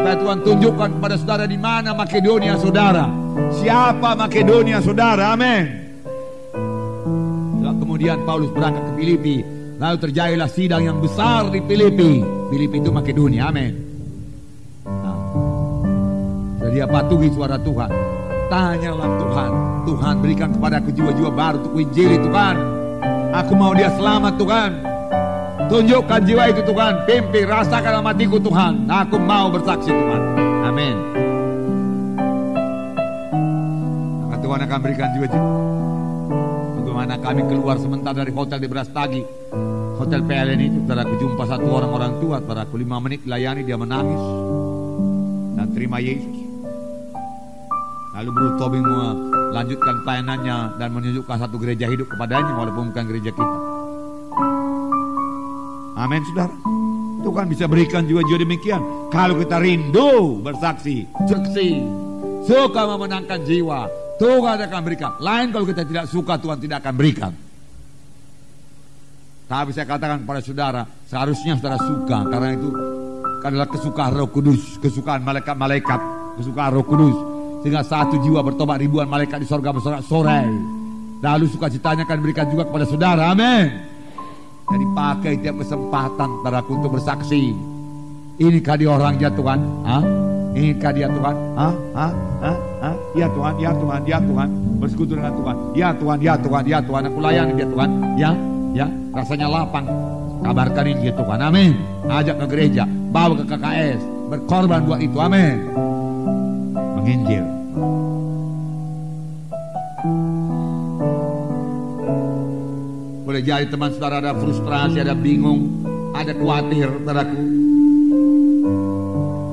Supaya 0.00 0.16
Tuhan 0.16 0.38
tunjukkan 0.40 0.88
kepada 0.96 1.14
saudara 1.20 1.44
di 1.44 1.60
mana 1.60 1.92
Makedonia 1.92 2.56
saudara. 2.56 3.04
Siapa 3.60 4.16
Makedonia 4.16 4.80
saudara. 4.80 5.36
Amin. 5.36 5.80
Kemudian 8.00 8.24
Paulus 8.24 8.48
berangkat 8.56 8.80
ke 8.80 8.92
Filipi. 8.96 9.36
Lalu 9.76 9.96
terjadilah 10.00 10.48
sidang 10.48 10.88
yang 10.88 11.04
besar 11.04 11.52
di 11.52 11.60
Filipi. 11.68 12.24
Filipi 12.48 12.80
itu 12.80 12.88
Makedonia. 12.88 13.52
Amin. 13.52 13.76
Nah, 14.88 15.20
jadi 16.64 16.80
dia 16.80 16.86
patuhi 16.88 17.28
suara 17.28 17.60
Tuhan. 17.60 17.92
Tanyalah 18.48 19.10
Tuhan. 19.20 19.50
Tuhan 19.84 20.14
berikan 20.24 20.48
kepada 20.56 20.80
aku 20.80 20.96
jiwa-jiwa 20.96 21.28
baru 21.28 21.60
untuk 21.60 21.76
injili 21.76 22.16
Tuhan. 22.24 22.56
Aku 23.36 23.52
mau 23.52 23.76
dia 23.76 23.92
selamat 23.92 24.32
Tuhan. 24.40 24.89
Tunjukkan 25.70 26.26
jiwa 26.26 26.50
itu 26.50 26.66
Tuhan. 26.66 27.06
Pimpin 27.06 27.46
rasakan 27.46 28.02
matiku 28.02 28.42
Tuhan. 28.42 28.90
Aku 28.90 29.22
mau 29.22 29.46
bersaksi 29.54 29.86
Tuhan. 29.86 30.22
Amin. 30.66 30.98
Maka 34.26 34.36
Tuhan 34.42 34.60
akan 34.66 34.78
berikan 34.82 35.08
jiwa-jiwa. 35.14 35.50
Bagaimana 36.74 37.14
kami 37.22 37.46
keluar 37.46 37.78
sebentar 37.78 38.10
dari 38.10 38.34
hotel 38.34 38.58
di 38.58 38.66
Brastagi. 38.66 39.22
Hotel 40.02 40.26
PLN 40.26 40.58
itu. 40.58 40.78
Setelah 40.82 41.06
aku 41.06 41.14
jumpa 41.22 41.42
satu 41.46 41.66
orang 41.70 41.90
orang 41.94 42.12
tua. 42.18 42.42
Setelah 42.42 42.66
aku 42.66 42.74
lima 42.74 42.98
menit 42.98 43.22
layani 43.30 43.62
dia 43.62 43.78
menangis. 43.78 44.22
Dan 45.54 45.70
terima 45.70 46.02
Yesus. 46.02 46.50
Lalu 48.18 48.30
Bro 48.34 48.48
Tobing 48.58 48.86
melanjutkan 49.54 50.02
pelayanannya 50.02 50.82
dan 50.82 50.88
menunjukkan 50.90 51.36
satu 51.46 51.56
gereja 51.62 51.86
hidup 51.86 52.10
kepadanya 52.10 52.58
walaupun 52.58 52.90
bukan 52.90 53.06
gereja 53.06 53.30
kita. 53.30 53.69
Amin 56.00 56.24
saudara. 56.24 56.56
Tuhan 57.20 57.46
bisa 57.52 57.68
berikan 57.68 58.08
jiwa-jiwa 58.08 58.38
demikian. 58.40 58.80
Kalau 59.12 59.36
kita 59.36 59.60
rindu 59.60 60.40
bersaksi, 60.40 61.04
saksi, 61.28 61.68
suka 62.48 62.82
memenangkan 62.88 63.44
jiwa, 63.44 63.84
Tuhan 64.16 64.56
akan 64.64 64.80
berikan. 64.80 65.12
Lain 65.20 65.52
kalau 65.52 65.68
kita 65.68 65.84
tidak 65.84 66.08
suka, 66.08 66.40
Tuhan 66.40 66.56
tidak 66.56 66.80
akan 66.80 66.94
berikan. 66.96 67.32
Tapi 69.44 69.70
saya 69.76 69.84
katakan 69.84 70.24
kepada 70.24 70.40
saudara, 70.40 70.82
seharusnya 71.04 71.58
saudara 71.60 71.76
suka 71.76 72.18
karena 72.32 72.48
itu 72.56 72.68
adalah 73.44 73.68
kesukaan 73.68 74.12
Roh 74.14 74.30
Kudus, 74.30 74.78
kesukaan 74.80 75.20
malaikat-malaikat, 75.20 76.00
kesukaan 76.40 76.70
Roh 76.72 76.86
Kudus. 76.86 77.16
Sehingga 77.60 77.84
satu 77.84 78.16
jiwa 78.24 78.40
bertobat 78.40 78.80
ribuan 78.80 79.04
malaikat 79.04 79.44
di 79.44 79.48
sorga 79.50 79.76
bersorak-sorai. 79.76 80.48
Lalu 81.20 81.44
sukacitanya 81.52 82.08
akan 82.08 82.16
diberikan 82.24 82.48
juga 82.48 82.64
kepada 82.64 82.88
saudara. 82.88 83.28
Amin. 83.28 83.89
Jadi 84.70 84.84
pakai 84.94 85.32
tiap 85.42 85.56
kesempatan 85.58 86.30
teraku 86.46 86.78
untuk 86.78 86.94
bersaksi. 86.94 87.50
Inikah 88.38 88.78
dia 88.78 88.90
orangnya 88.94 89.28
Tuhan? 89.34 89.58
Hah? 89.82 90.02
Inikah 90.54 90.92
dia 90.94 91.10
Tuhan? 91.10 91.34
Hah? 91.58 91.74
Hah? 91.92 92.12
Hah? 92.40 92.96
Ya 93.18 93.26
Tuhan, 93.26 93.54
ya 93.58 93.70
Tuhan, 93.74 94.00
ya 94.06 94.18
Tuhan. 94.22 94.48
Bersekutu 94.78 95.12
dengan 95.18 95.34
Tuhan. 95.34 95.56
Ya 95.74 95.88
Tuhan, 95.92 96.18
ya 96.22 96.34
Tuhan, 96.38 96.62
ya 96.64 96.78
Tuhan. 96.80 97.02
Aku 97.10 97.18
layani 97.18 97.52
dia 97.58 97.66
Tuhan. 97.66 97.90
Ya, 98.14 98.30
ya. 98.72 98.86
Rasanya 99.10 99.50
lapang. 99.50 99.84
Kabarkan 100.40 100.84
ini 100.88 101.10
dia 101.10 101.14
Tuhan. 101.18 101.38
Amin. 101.42 101.74
Ajak 102.08 102.38
ke 102.40 102.46
gereja. 102.48 102.86
Bawa 103.12 103.34
ke 103.36 103.44
KKS. 103.44 104.00
Berkorban 104.30 104.86
buat 104.86 105.02
itu. 105.02 105.18
Amin. 105.18 105.68
Menginjil. 106.96 107.44
Jadi 113.40 113.66
teman 113.72 113.90
saudara 113.96 114.20
ada 114.20 114.32
frustrasi, 114.36 115.00
ada 115.00 115.16
bingung, 115.16 115.84
ada 116.12 116.32
khawatir, 116.36 116.88
saudaraku. 117.02 117.40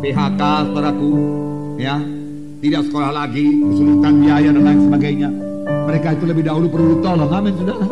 PHK, 0.03 0.41
saudaraku, 0.41 1.11
ya, 1.79 1.95
tidak 2.61 2.81
sekolah 2.89 3.11
lagi, 3.13 3.45
kesulitan 3.47 4.13
biaya 4.21 4.49
dan 4.51 4.63
lain 4.63 4.79
sebagainya. 4.91 5.29
Mereka 5.87 6.07
itu 6.19 6.25
lebih 6.27 6.43
dahulu 6.45 6.65
perlu 6.69 6.85
ditolong, 6.99 7.31
amin 7.31 7.53
saudara. 7.55 7.87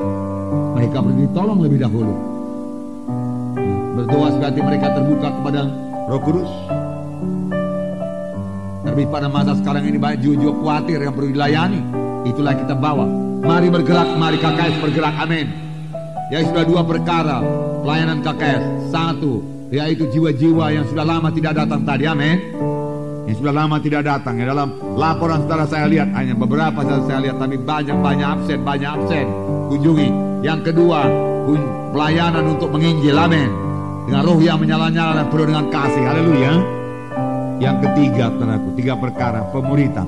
Mereka 0.76 0.98
perlu 1.00 1.18
ditolong 1.22 1.60
lebih 1.64 1.80
dahulu. 1.82 2.14
Berdoa 3.96 4.28
seperti 4.36 4.60
mereka 4.60 4.88
terbuka 4.92 5.28
kepada 5.32 5.62
Roh 6.12 6.22
Kudus. 6.22 6.52
Terlebih 8.86 9.08
pada 9.10 9.28
masa 9.28 9.58
sekarang 9.58 9.88
ini 9.90 9.98
banyak 9.98 10.22
jiwa-jiwa 10.22 10.54
khawatir 10.62 11.00
yang 11.02 11.14
perlu 11.16 11.30
dilayani. 11.34 11.82
Itulah 12.28 12.54
yang 12.54 12.62
kita 12.68 12.76
bawa. 12.78 13.06
Mari 13.46 13.68
bergerak, 13.70 14.10
mari 14.18 14.38
KKS 14.38 14.76
bergerak, 14.82 15.16
amin. 15.20 15.65
Ya 16.34 16.42
sudah 16.42 16.66
dua 16.66 16.82
perkara 16.82 17.38
pelayanan 17.86 18.26
KKS. 18.26 18.90
Satu, 18.90 19.46
yaitu 19.70 20.10
jiwa-jiwa 20.10 20.74
yang 20.74 20.86
sudah 20.90 21.06
lama 21.06 21.30
tidak 21.30 21.54
datang 21.54 21.86
tadi, 21.86 22.10
amin. 22.10 22.38
Yang 23.30 23.46
sudah 23.46 23.54
lama 23.54 23.78
tidak 23.78 24.02
datang. 24.10 24.42
Ya, 24.42 24.50
dalam 24.50 24.74
laporan 24.98 25.46
saudara 25.46 25.70
saya 25.70 25.86
lihat 25.86 26.10
hanya 26.18 26.34
beberapa 26.34 26.82
saja 26.82 27.06
saya 27.06 27.20
lihat, 27.30 27.38
tapi 27.38 27.62
banyak-banyak 27.62 28.28
absen, 28.42 28.60
banyak 28.66 28.90
absen. 28.90 29.26
Kunjungi. 29.70 30.10
Yang 30.42 30.74
kedua, 30.74 31.06
pelayanan 31.94 32.58
untuk 32.58 32.74
menginjil, 32.74 33.14
amin. 33.14 33.50
Dengan 34.10 34.22
roh 34.26 34.38
yang 34.42 34.58
menyala-nyala 34.62 35.22
dan 35.22 35.28
penuh 35.30 35.46
dengan 35.50 35.66
kasih, 35.70 36.04
haleluya. 36.10 36.54
Yang 37.62 37.78
ketiga, 37.86 38.34
saudaraku, 38.34 38.70
tiga 38.78 38.94
perkara, 38.98 39.40
pemuritan. 39.54 40.08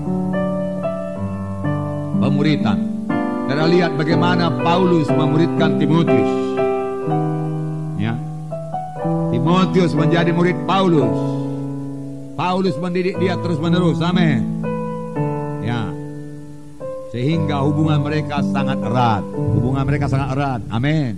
Pemuritan. 2.17 2.86
Kita 3.47 3.63
lihat 3.63 3.95
bagaimana 3.95 4.51
Paulus 4.59 5.07
memuridkan 5.07 5.79
Timotius. 5.79 6.31
Ya. 7.95 8.13
Timotius 9.31 9.95
menjadi 9.95 10.35
murid 10.35 10.59
Paulus. 10.67 11.15
Paulus 12.35 12.75
mendidik 12.77 13.15
dia 13.17 13.39
terus-menerus. 13.39 14.03
Amin. 14.03 14.61
Ya. 15.63 15.87
Sehingga 17.15 17.63
hubungan 17.63 18.03
mereka 18.03 18.43
sangat 18.51 18.83
erat. 18.83 19.23
Hubungan 19.31 19.83
mereka 19.87 20.11
sangat 20.11 20.35
erat. 20.35 20.61
Amin. 20.67 21.15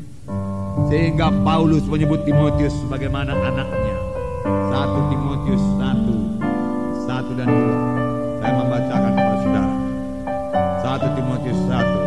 Sehingga 0.88 1.34
Paulus 1.44 1.84
menyebut 1.90 2.24
Timotius 2.24 2.78
sebagaimana 2.86 3.34
anaknya. 3.36 3.98
Satu 4.70 5.00
Timotius 5.12 5.64
satu, 5.76 6.16
satu 7.04 7.32
dan 7.36 7.50
dua. 7.52 7.78
Saya 8.40 8.54
membacakan 8.54 9.12
kepada 9.18 9.38
saudara. 9.44 9.74
Satu 10.80 11.08
Timotius 11.20 11.60
satu, 11.68 11.99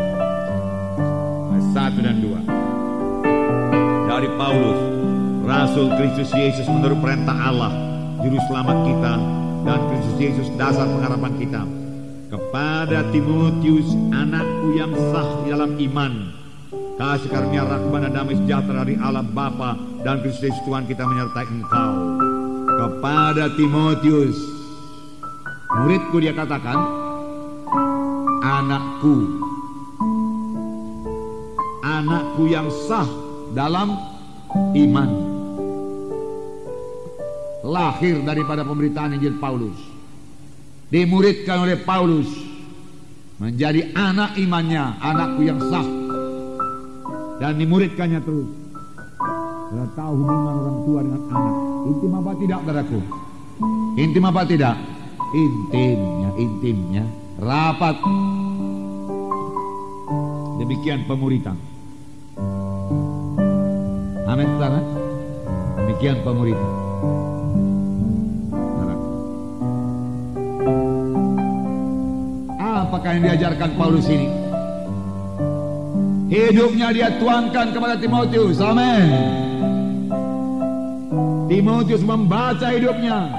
satu 2.03 2.11
dan 2.11 2.17
dua. 2.19 2.41
Dari 4.11 4.29
Paulus 4.35 4.81
Rasul 5.47 5.87
Kristus 5.95 6.31
Yesus 6.35 6.67
menurut 6.67 6.99
perintah 6.99 7.35
Allah, 7.35 7.73
Juru 8.23 8.39
Selamat 8.51 8.79
kita, 8.87 9.15
dan 9.63 9.79
Kristus 9.91 10.17
Yesus 10.19 10.49
dasar 10.59 10.87
pengharapan 10.87 11.33
kita. 11.39 11.63
Kepada 12.33 13.05
Timotius, 13.13 13.93
anakku 14.11 14.69
yang 14.75 14.93
sah 15.13 15.29
dalam 15.47 15.77
iman, 15.77 16.13
kasih 16.97 17.29
karunia 17.29 17.67
rahmat 17.69 18.09
dan 18.09 18.13
damai 18.17 18.37
sejahtera 18.41 18.83
dari 18.89 18.97
Allah 18.97 19.27
Bapa 19.27 19.77
dan 20.03 20.25
Kristus 20.25 20.51
Yesus 20.51 20.63
Tuhan 20.65 20.89
kita 20.89 21.05
menyertai 21.07 21.47
engkau. 21.47 21.93
Kepada 22.73 23.53
Timotius, 23.55 24.39
muridku 25.77 26.19
dia 26.25 26.33
katakan, 26.33 26.79
anakku, 28.41 29.52
anakku 32.03 32.51
yang 32.51 32.67
sah 32.91 33.07
dalam 33.55 33.95
iman. 34.75 35.11
Lahir 37.63 38.19
daripada 38.27 38.67
pemberitaan 38.67 39.15
Injil 39.15 39.39
Paulus. 39.39 39.79
Dimuridkan 40.91 41.63
oleh 41.63 41.79
Paulus. 41.79 42.27
Menjadi 43.39 43.95
anak 43.95 44.35
imannya 44.35 44.99
anakku 44.99 45.47
yang 45.47 45.63
sah. 45.71 45.87
Dan 47.39 47.59
dimuridkannya 47.63 48.19
terus. 48.23 48.51
Kita 49.73 49.87
tahu 49.97 50.13
hubungan 50.21 50.55
orang 50.59 50.79
tua 50.85 51.01
dengan 51.07 51.23
anak. 51.33 51.55
Intim 51.83 52.13
apa 52.19 52.33
tidak 52.39 52.59
saudaraku? 52.63 53.01
Intim 53.97 54.25
apa 54.27 54.43
tidak? 54.45 54.77
Intimnya 55.33 56.31
intimnya. 56.37 57.05
Rapat. 57.41 57.97
Demikian 60.61 61.03
pemuritan 61.11 61.72
Amin 64.27 64.49
saudara. 64.57 64.81
Demikian 65.77 66.17
pemuritan. 66.25 66.73
Apakah 72.63 73.11
yang 73.17 73.25
diajarkan 73.29 73.71
Paulus 73.77 74.07
ini? 74.09 74.29
Hidupnya 76.33 76.97
dia 76.97 77.09
tuangkan 77.21 77.77
kepada 77.77 78.01
Timotius. 78.01 78.57
Amin. 78.65 79.13
Timotius 81.53 82.01
membaca 82.01 82.73
hidupnya. 82.73 83.37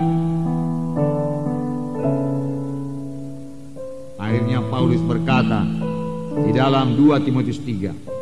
Akhirnya 4.21 4.61
Paulus 4.69 5.01
berkata 5.01 5.65
di 6.45 6.53
dalam 6.53 6.93
2 6.93 7.25
Timotius 7.25 7.57
3 7.57 8.12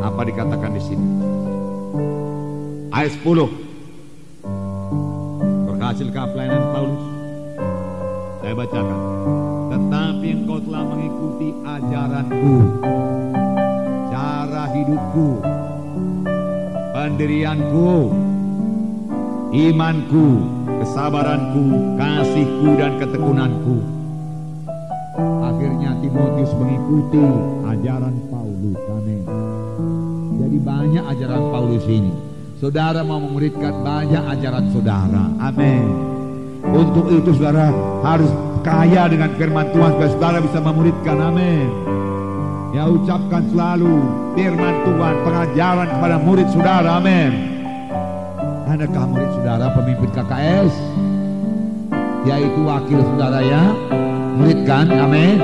apa 0.00 0.20
dikatakan 0.26 0.70
di 0.74 0.82
sini? 0.82 1.06
ayat 2.96 3.12
10 3.20 3.66
berhasilkah 5.86 6.26
pelayanan 6.34 6.64
Paulus? 6.74 7.04
Saya 8.42 8.54
bacakan. 8.58 9.00
Tetapi 9.70 10.28
engkau 10.34 10.58
telah 10.66 10.82
mengikuti 10.82 11.48
ajaranku 11.62 12.54
cara 14.10 14.64
hidupku 14.74 15.28
pendirianku 16.90 17.90
imanku 19.54 20.26
kesabaranku 20.82 21.64
kasihku 21.94 22.68
dan 22.74 22.92
ketekunanku. 22.98 23.76
Akhirnya 25.46 25.94
Timotius 26.02 26.52
mengikuti 26.58 27.24
ajaran 27.62 28.14
Paulus. 28.26 28.80
Amin 28.90 29.55
jadi 30.46 30.58
banyak 30.62 31.04
ajaran 31.10 31.42
Paulus 31.50 31.84
ini 31.90 32.14
Saudara 32.56 33.04
mau 33.04 33.20
memuridkan 33.20 33.84
banyak 33.84 34.32
ajaran 34.32 34.72
saudara. 34.72 35.28
Amin. 35.44 35.92
Untuk 36.64 37.12
itu 37.12 37.36
saudara 37.36 37.68
harus 38.00 38.32
kaya 38.64 39.12
dengan 39.12 39.28
firman 39.36 39.68
Tuhan 39.76 39.92
supaya 39.92 40.10
saudara 40.16 40.38
bisa 40.40 40.58
memuridkan. 40.64 41.20
Amin. 41.20 41.68
Ya 42.72 42.88
ucapkan 42.88 43.44
selalu 43.52 44.08
firman 44.40 44.72
Tuhan 44.88 45.14
pengajaran 45.20 45.88
kepada 46.00 46.16
murid 46.16 46.48
saudara. 46.48 46.96
Amin. 46.96 47.32
Adakah 48.72 49.04
murid 49.04 49.30
saudara 49.36 49.66
pemimpin 49.76 50.10
KKS? 50.16 50.72
Yaitu 52.24 52.60
wakil 52.64 53.04
saudara 53.04 53.44
ya. 53.44 53.62
Muridkan. 54.40 54.88
Amin. 54.96 55.36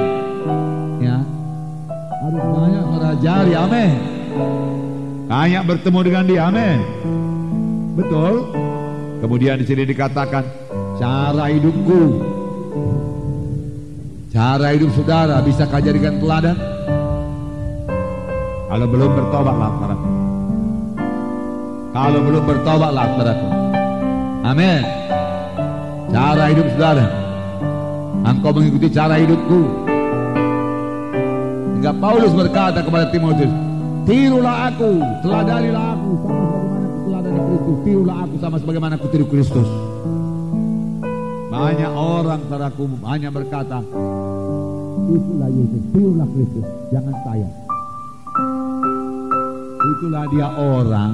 Ya. 0.96 1.20
Harus 2.24 2.44
banyak 2.56 2.84
merajari. 2.88 3.52
Amin. 3.52 3.92
Banyak 5.32 5.64
bertemu 5.64 6.00
dengan 6.04 6.24
dia, 6.28 6.40
amin. 6.52 6.78
Betul. 7.96 8.52
Kemudian 9.24 9.56
di 9.56 9.64
sini 9.64 9.88
dikatakan 9.88 10.44
cara 11.00 11.48
hidupku. 11.48 12.20
Cara 14.28 14.76
hidup 14.76 14.92
saudara 14.92 15.40
bisa 15.40 15.64
kau 15.64 15.80
jadikan 15.80 16.20
teladan? 16.20 16.52
Kalau 18.68 18.86
belum 18.92 19.10
bertobatlah, 19.16 19.70
saudaraku. 19.72 20.08
Kalau 21.96 22.20
belum 22.28 22.42
bertobatlah, 22.44 23.04
saudaraku. 23.16 23.48
Amin. 24.44 24.82
Cara 26.12 26.44
hidup 26.52 26.66
saudara. 26.76 27.06
Engkau 28.28 28.52
mengikuti 28.52 28.88
cara 28.92 29.16
hidupku. 29.16 29.60
Hingga 31.80 31.92
Paulus 31.96 32.36
berkata 32.36 32.84
kepada 32.84 33.08
Timotius, 33.08 33.71
Tirulah 34.02 34.66
aku, 34.66 34.98
teladanilah 35.22 35.94
aku 35.94 36.10
sama 36.18 36.26
sebagaimana 36.50 36.86
teladani 37.06 37.40
Kristus. 37.46 37.76
Tirulah 37.86 38.16
aku 38.26 38.36
sama 38.42 38.56
sebagaimana 38.58 38.92
aku 38.98 39.06
tiru 39.14 39.26
Kristus. 39.30 39.68
Banyak 41.52 41.92
orang 41.92 42.40
saudaraku 42.50 42.84
hanya 43.06 43.30
berkata, 43.30 43.78
itulah 45.06 45.50
Yesus, 45.54 45.82
tirulah 45.94 46.28
Kristus, 46.34 46.66
jangan 46.90 47.14
saya. 47.22 47.48
Itulah 49.82 50.24
dia 50.34 50.48
orang 50.50 51.12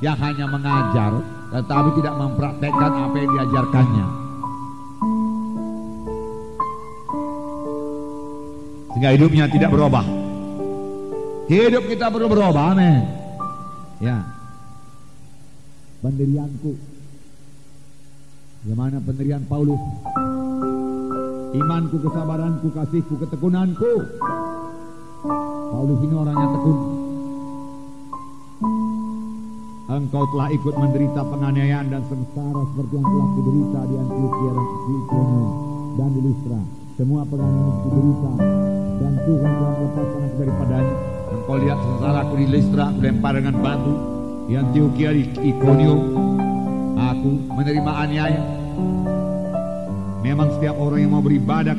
yang 0.00 0.16
hanya 0.16 0.46
mengajar, 0.48 1.12
tetapi 1.52 1.88
tidak 2.00 2.14
mempraktekkan 2.16 2.92
apa 3.04 3.16
yang 3.20 3.30
diajarkannya. 3.36 4.06
Sehingga 8.96 9.10
hidupnya 9.12 9.44
tidak 9.52 9.70
berubah. 9.76 10.19
Hidup 11.50 11.90
kita 11.90 12.06
perlu 12.14 12.30
berubah, 12.30 12.78
amin. 12.78 13.02
Ya. 13.98 14.22
Pendirianku. 15.98 16.78
Bagaimana 18.62 19.02
pendirian 19.02 19.42
Paulus? 19.50 19.82
Imanku, 21.50 22.06
kesabaranku, 22.06 22.70
kasihku, 22.70 23.18
ketekunanku. 23.18 23.92
Paulus 25.74 25.98
ini 26.06 26.14
orangnya 26.14 26.46
tekun. 26.54 26.78
Engkau 29.90 30.24
telah 30.30 30.48
ikut 30.54 30.74
menderita 30.78 31.20
penganiayaan 31.34 31.86
dan 31.90 32.02
sengsara 32.06 32.62
seperti 32.62 32.94
yang 32.94 33.06
telah 33.10 33.28
kuderita 33.34 33.80
di 33.90 33.94
Antioquia 33.98 34.52
dan 34.54 35.28
dan 35.98 36.08
di 36.14 36.20
Listra. 36.30 36.60
Semua 36.94 37.26
penganiayaan 37.26 37.76
kuderita 37.82 38.32
dan 39.02 39.12
Tuhan 39.26 39.50
telah 39.50 39.72
melepaskan 39.82 40.20
aku 40.30 40.36
daripadanya. 40.38 41.19
Engkau 41.30 41.56
lihat 41.62 41.78
sengsaraku 41.78 42.34
di 42.42 42.46
Listra, 42.50 42.90
aku 42.90 42.98
lempar 43.06 43.38
dengan 43.38 43.54
batu. 43.62 43.94
Di 44.50 44.58
Antioquia, 44.58 45.14
di 45.14 45.30
Ikonio, 45.30 45.94
aku 46.98 47.30
menerima 47.54 47.92
aniaya. 48.02 48.42
Memang 50.26 50.50
setiap 50.58 50.74
orang 50.74 50.98
yang 51.06 51.12
mau 51.14 51.22
beribadah 51.22 51.78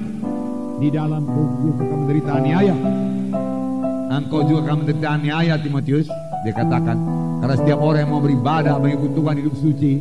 di 0.80 0.88
dalam 0.88 1.28
Kristus 1.28 1.76
akan 1.84 1.98
menderita 2.08 2.32
aniaya. 2.40 2.76
Engkau 4.12 4.48
juga 4.48 4.72
akan 4.72 4.78
menderita 4.88 5.08
aniaya, 5.20 5.54
Timotius. 5.60 6.08
Dia 6.48 6.54
katakan, 6.56 6.98
karena 7.44 7.56
setiap 7.60 7.80
orang 7.84 8.08
yang 8.08 8.12
mau 8.16 8.24
beribadah 8.24 8.80
mengikut 8.80 9.12
Tuhan 9.14 9.36
hidup 9.36 9.56
suci, 9.60 9.94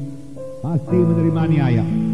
pasti 0.63 0.97
menerima 0.97 1.41
aniaya. 1.43 2.10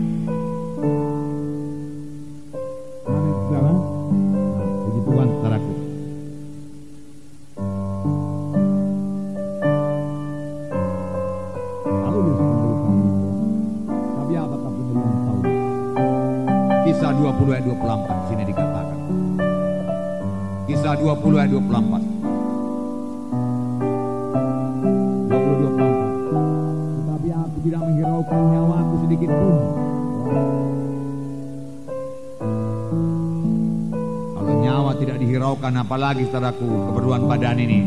Apalagi 35.87 36.27
saudaraku 36.35 36.67
keperluan 36.67 37.31
badan 37.31 37.63
ini. 37.63 37.87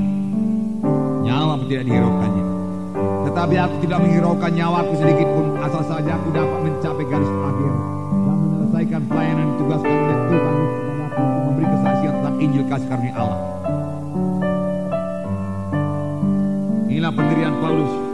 Nyawa 1.28 1.60
tidak 1.68 1.84
dihiraukannya. 1.84 2.46
Tetapi 3.28 3.56
aku 3.60 3.76
tidak 3.84 4.00
menghiraukan 4.08 4.52
nyawaku 4.56 4.94
sedikit 5.04 5.28
pun 5.36 5.46
asal 5.60 5.84
saja 5.84 6.16
aku 6.16 6.32
dapat 6.32 6.60
mencapai 6.64 7.06
garis 7.12 7.28
akhir 7.28 7.74
dan 8.24 8.36
menyelesaikan 8.40 9.02
pelayanan 9.04 9.46
ditugaskan 9.52 9.96
oleh 10.00 10.18
Tuhan 10.32 10.56
memberi 11.44 11.68
kesaksian 11.68 12.14
tentang 12.24 12.36
Injil 12.40 12.64
kasih 12.72 12.88
karunia 12.88 13.14
Allah. 13.20 13.42
Inilah 16.88 17.12
pendirian 17.12 17.56
Paulus. 17.60 18.09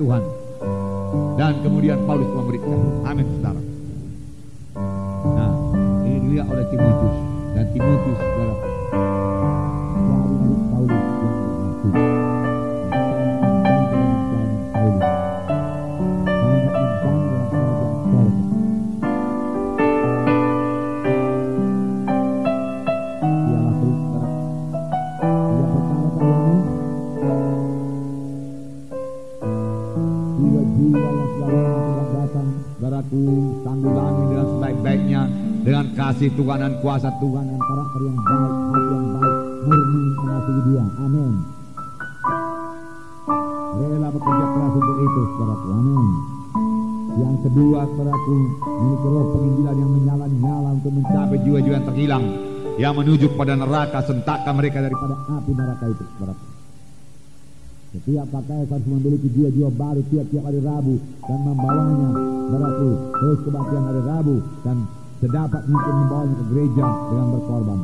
Tuhan. 0.00 0.22
Dan 1.36 1.60
kemudian 1.60 2.00
Paulus 2.08 2.32
memberikan. 2.32 3.04
Amin, 3.04 3.28
saudara. 3.36 3.69
Sebaik-baiknya 34.90 35.22
dengan 35.62 35.86
kasih 35.94 36.30
Tuhan 36.34 36.58
dan 36.58 36.72
kuasa 36.82 37.08
Tuhan 37.22 37.44
dengan 37.46 37.62
karakter 37.62 38.00
yang 38.02 38.18
baik, 38.18 38.52
hati 38.74 38.90
yang 38.90 39.06
baik, 39.14 39.36
murni 39.62 40.02
mengasihi 40.18 40.60
dia. 40.66 40.84
Amin. 40.98 41.32
Rela 43.70 44.08
bekerja 44.10 44.46
keras 44.50 44.72
untuk 44.74 44.98
itu, 44.98 45.22
saudaraku. 45.38 45.66
Amin. 45.70 46.06
Yang 47.10 47.36
kedua, 47.46 47.80
saudaraku, 47.86 48.36
memiliki 48.66 49.06
roh 49.06 49.26
penginjilan 49.30 49.76
yang 49.78 49.90
menyala-nyala 49.94 50.68
untuk 50.74 50.92
mencapai 50.98 51.38
jiwa-jiwa 51.46 51.74
yang 51.78 51.86
terhilang, 51.86 52.24
yang 52.80 52.94
menuju 52.98 53.26
kepada 53.30 53.54
neraka, 53.54 53.98
sentakkan 54.02 54.54
mereka 54.58 54.82
daripada 54.82 55.14
Pada 55.22 55.38
api 55.38 55.50
neraka 55.54 55.84
itu, 55.86 56.04
saudaraku. 56.18 56.59
Setiap 57.90 58.22
KKS 58.30 58.70
harus 58.70 58.86
memiliki 58.86 59.26
jiwa-jiwa 59.34 59.70
baru 59.74 59.98
tiap-tiap 60.14 60.46
hari 60.46 60.62
Rabu 60.62 60.94
dan 61.26 61.38
membawanya, 61.42 62.08
saudaraku, 62.46 62.90
terus 63.18 63.38
kebaktian 63.42 63.82
hari 63.82 64.02
Rabu 64.06 64.36
dan 64.62 64.76
sedapat 65.18 65.62
mungkin 65.66 65.94
membawanya 65.98 66.34
ke 66.38 66.44
gereja 66.54 66.86
dengan 66.86 67.26
berkorban. 67.34 67.78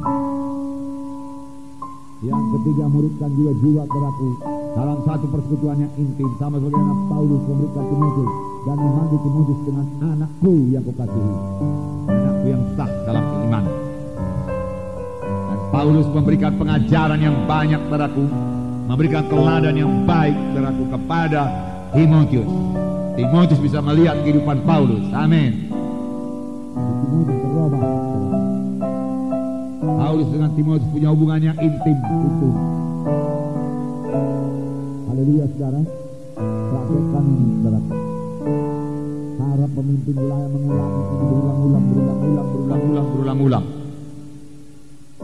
Yang 2.22 2.42
ketiga, 2.54 2.84
muridkan 2.86 3.30
jiwa-jiwa 3.34 3.82
saudaraku 3.82 4.28
dalam 4.78 4.98
satu 5.10 5.26
persekutuan 5.26 5.78
yang 5.82 5.92
intim 5.98 6.30
sama 6.38 6.56
sebagaimana 6.62 6.94
Paulus 7.10 7.42
memberikan 7.42 7.84
Timotius 7.90 8.32
dan 8.62 8.76
memanggil 8.78 9.18
Timotius 9.26 9.60
dengan 9.66 9.86
anakku 10.06 10.52
yang 10.70 10.84
kukasihi. 10.86 11.34
anakku 12.06 12.46
yang 12.46 12.62
sah 12.78 12.90
dalam 13.10 13.24
keimanan. 13.26 13.74
Dan 15.26 15.58
Paulus 15.74 16.06
memberikan 16.14 16.52
pengajaran 16.54 17.18
yang 17.18 17.36
banyak 17.50 17.80
saudaraku, 17.90 18.54
memberikan 18.86 19.26
teladan 19.26 19.74
yang 19.74 19.92
baik 20.06 20.34
saudaraku 20.54 20.84
kepada 20.94 21.42
Timotius. 21.90 22.50
Timotius 23.18 23.60
bisa 23.60 23.78
melihat 23.82 24.16
kehidupan 24.22 24.62
Paulus. 24.62 25.02
Amin. 25.10 25.66
Paulus 29.82 30.28
dengan 30.30 30.50
Timotius 30.54 30.90
punya 30.94 31.08
hubungan 31.10 31.40
yang 31.42 31.58
intim. 31.58 31.98
Haleluya 35.10 35.44
saudara. 35.50 35.80
Praktekkan 36.70 37.24
ini 37.26 37.52
saudara. 37.58 37.80
Harap 39.36 39.70
pemimpin 39.74 40.14
wilayah 40.14 40.48
mengulangi 40.52 41.00
berulang-ulang, 41.10 41.84
berulang-ulang, 41.90 42.46
Berulang-ulang, 42.46 43.06
berulang-ulang. 43.10 43.64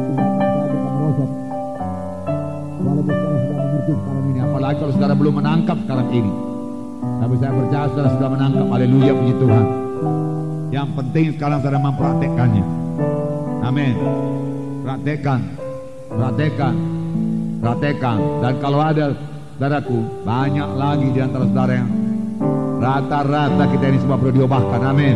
sudah 3.83 3.99
sekarang 3.99 4.25
ini. 4.29 4.39
Apalagi 4.41 4.75
kalau 4.79 4.91
saudara 4.95 5.13
belum 5.13 5.33
menangkap 5.37 5.77
sekarang 5.85 6.07
ini. 6.09 6.33
Tapi 7.23 7.33
saya 7.39 7.51
percaya 7.55 7.85
saudara 7.91 8.09
sudah 8.17 8.29
menangkap. 8.31 8.65
Haleluya 8.67 9.13
puji 9.13 9.33
Tuhan. 9.37 9.65
Yang 10.73 10.87
penting 10.97 11.25
sekarang 11.37 11.57
saudara 11.61 11.79
mempraktekannya. 11.79 12.63
Amin. 13.63 13.93
Praktekkan. 14.83 15.39
Praktekkan. 16.09 16.73
Praktekkan. 17.63 18.17
Dan 18.43 18.53
kalau 18.59 18.79
ada 18.83 19.05
saudaraku, 19.55 19.99
banyak 20.27 20.69
lagi 20.75 21.07
di 21.13 21.19
antara 21.21 21.45
saudara 21.47 21.73
yang 21.79 21.89
rata-rata 22.83 23.63
kita 23.71 23.85
ini 23.87 23.97
semua 24.03 24.19
perlu 24.19 24.43
diubahkan. 24.43 24.81
Amin. 24.83 25.15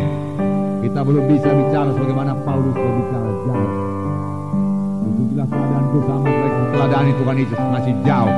Kita 0.88 1.04
belum 1.04 1.24
bisa 1.28 1.50
bicara 1.52 1.90
sebagaimana 1.92 2.32
Paulus 2.48 2.78
berbicara 2.78 3.32
jauh. 3.44 3.77
Keadaanku 5.48 5.98
sama 6.04 6.28
seperti 6.28 6.62
keadaan 6.76 7.08
Tuhan 7.16 7.36
Yesus 7.40 7.60
masih 7.72 7.94
jauh. 8.04 8.36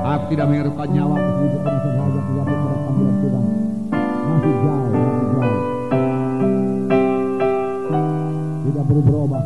Aku 0.00 0.24
tidak 0.32 0.46
mengharapkan 0.50 0.88
nyawa 0.90 1.16
masa 1.16 2.20
sahaja 2.26 2.54
pada 2.54 2.76
panggilan 2.82 3.16
Tuhan. 3.20 3.44
Masih 4.26 4.54
jauh, 4.64 4.90
masih 4.90 5.26
jauh. 5.30 5.58
Tidak 8.60 8.84
perlu 8.84 9.02
berubah. 9.06 9.42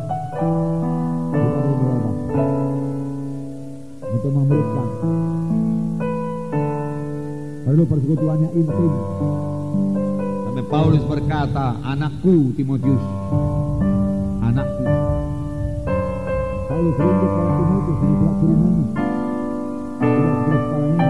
Tidak 1.35 1.51
perlu 1.53 1.75
berubah. 1.77 2.13
Untuk 4.15 4.33
memberikan. 4.33 4.89
Perlu 7.65 7.83
persekutuannya 7.89 8.49
intim. 8.55 8.93
Sampai 10.45 10.65
Paulus 10.71 11.05
berkata, 11.05 11.67
anakku 11.83 12.55
Timotius, 12.55 13.05
anakku. 14.41 15.04
Tidak 16.75 16.91
kalanya. 20.67 21.07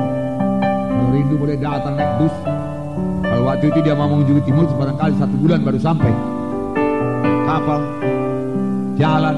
Kalau 0.92 1.08
rindu 1.08 1.34
boleh 1.40 1.56
datang 1.56 1.94
naik 1.96 2.12
bus. 2.20 2.34
Kalau 3.24 3.44
waktu 3.48 3.64
itu 3.72 3.78
dia 3.80 3.94
mau 3.96 4.08
mengunjungi 4.12 4.42
Timotius 4.44 4.76
barangkali 4.76 5.14
satu 5.16 5.36
bulan 5.40 5.60
baru 5.64 5.80
sampai. 5.80 6.12
Kapal, 7.44 7.80
jalan, 9.00 9.36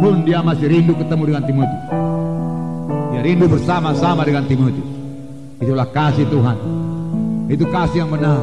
pun 0.00 0.24
dia 0.24 0.40
masih 0.40 0.66
rindu 0.72 0.96
ketemu 0.96 1.22
dengan 1.28 1.42
Timotius. 1.44 1.84
Dia 3.12 3.20
rindu 3.20 3.46
bersama-sama 3.48 4.24
dengan 4.24 4.44
Timotius. 4.48 4.88
Itulah 5.60 5.88
kasih 5.92 6.24
Tuhan. 6.32 6.56
Itu 7.52 7.64
kasih 7.68 8.08
yang 8.08 8.10
benar. 8.12 8.40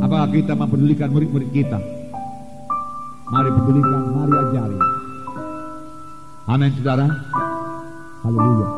Apakah 0.00 0.28
kita 0.32 0.52
mempedulikan 0.56 1.12
murid-murid 1.12 1.50
kita? 1.52 1.95
Mari 3.26 3.50
pedulikan, 3.50 4.02
mari 4.14 4.34
ajari. 4.38 4.78
Amin, 6.46 6.70
saudara. 6.78 7.06
Haleluya. 8.22 8.75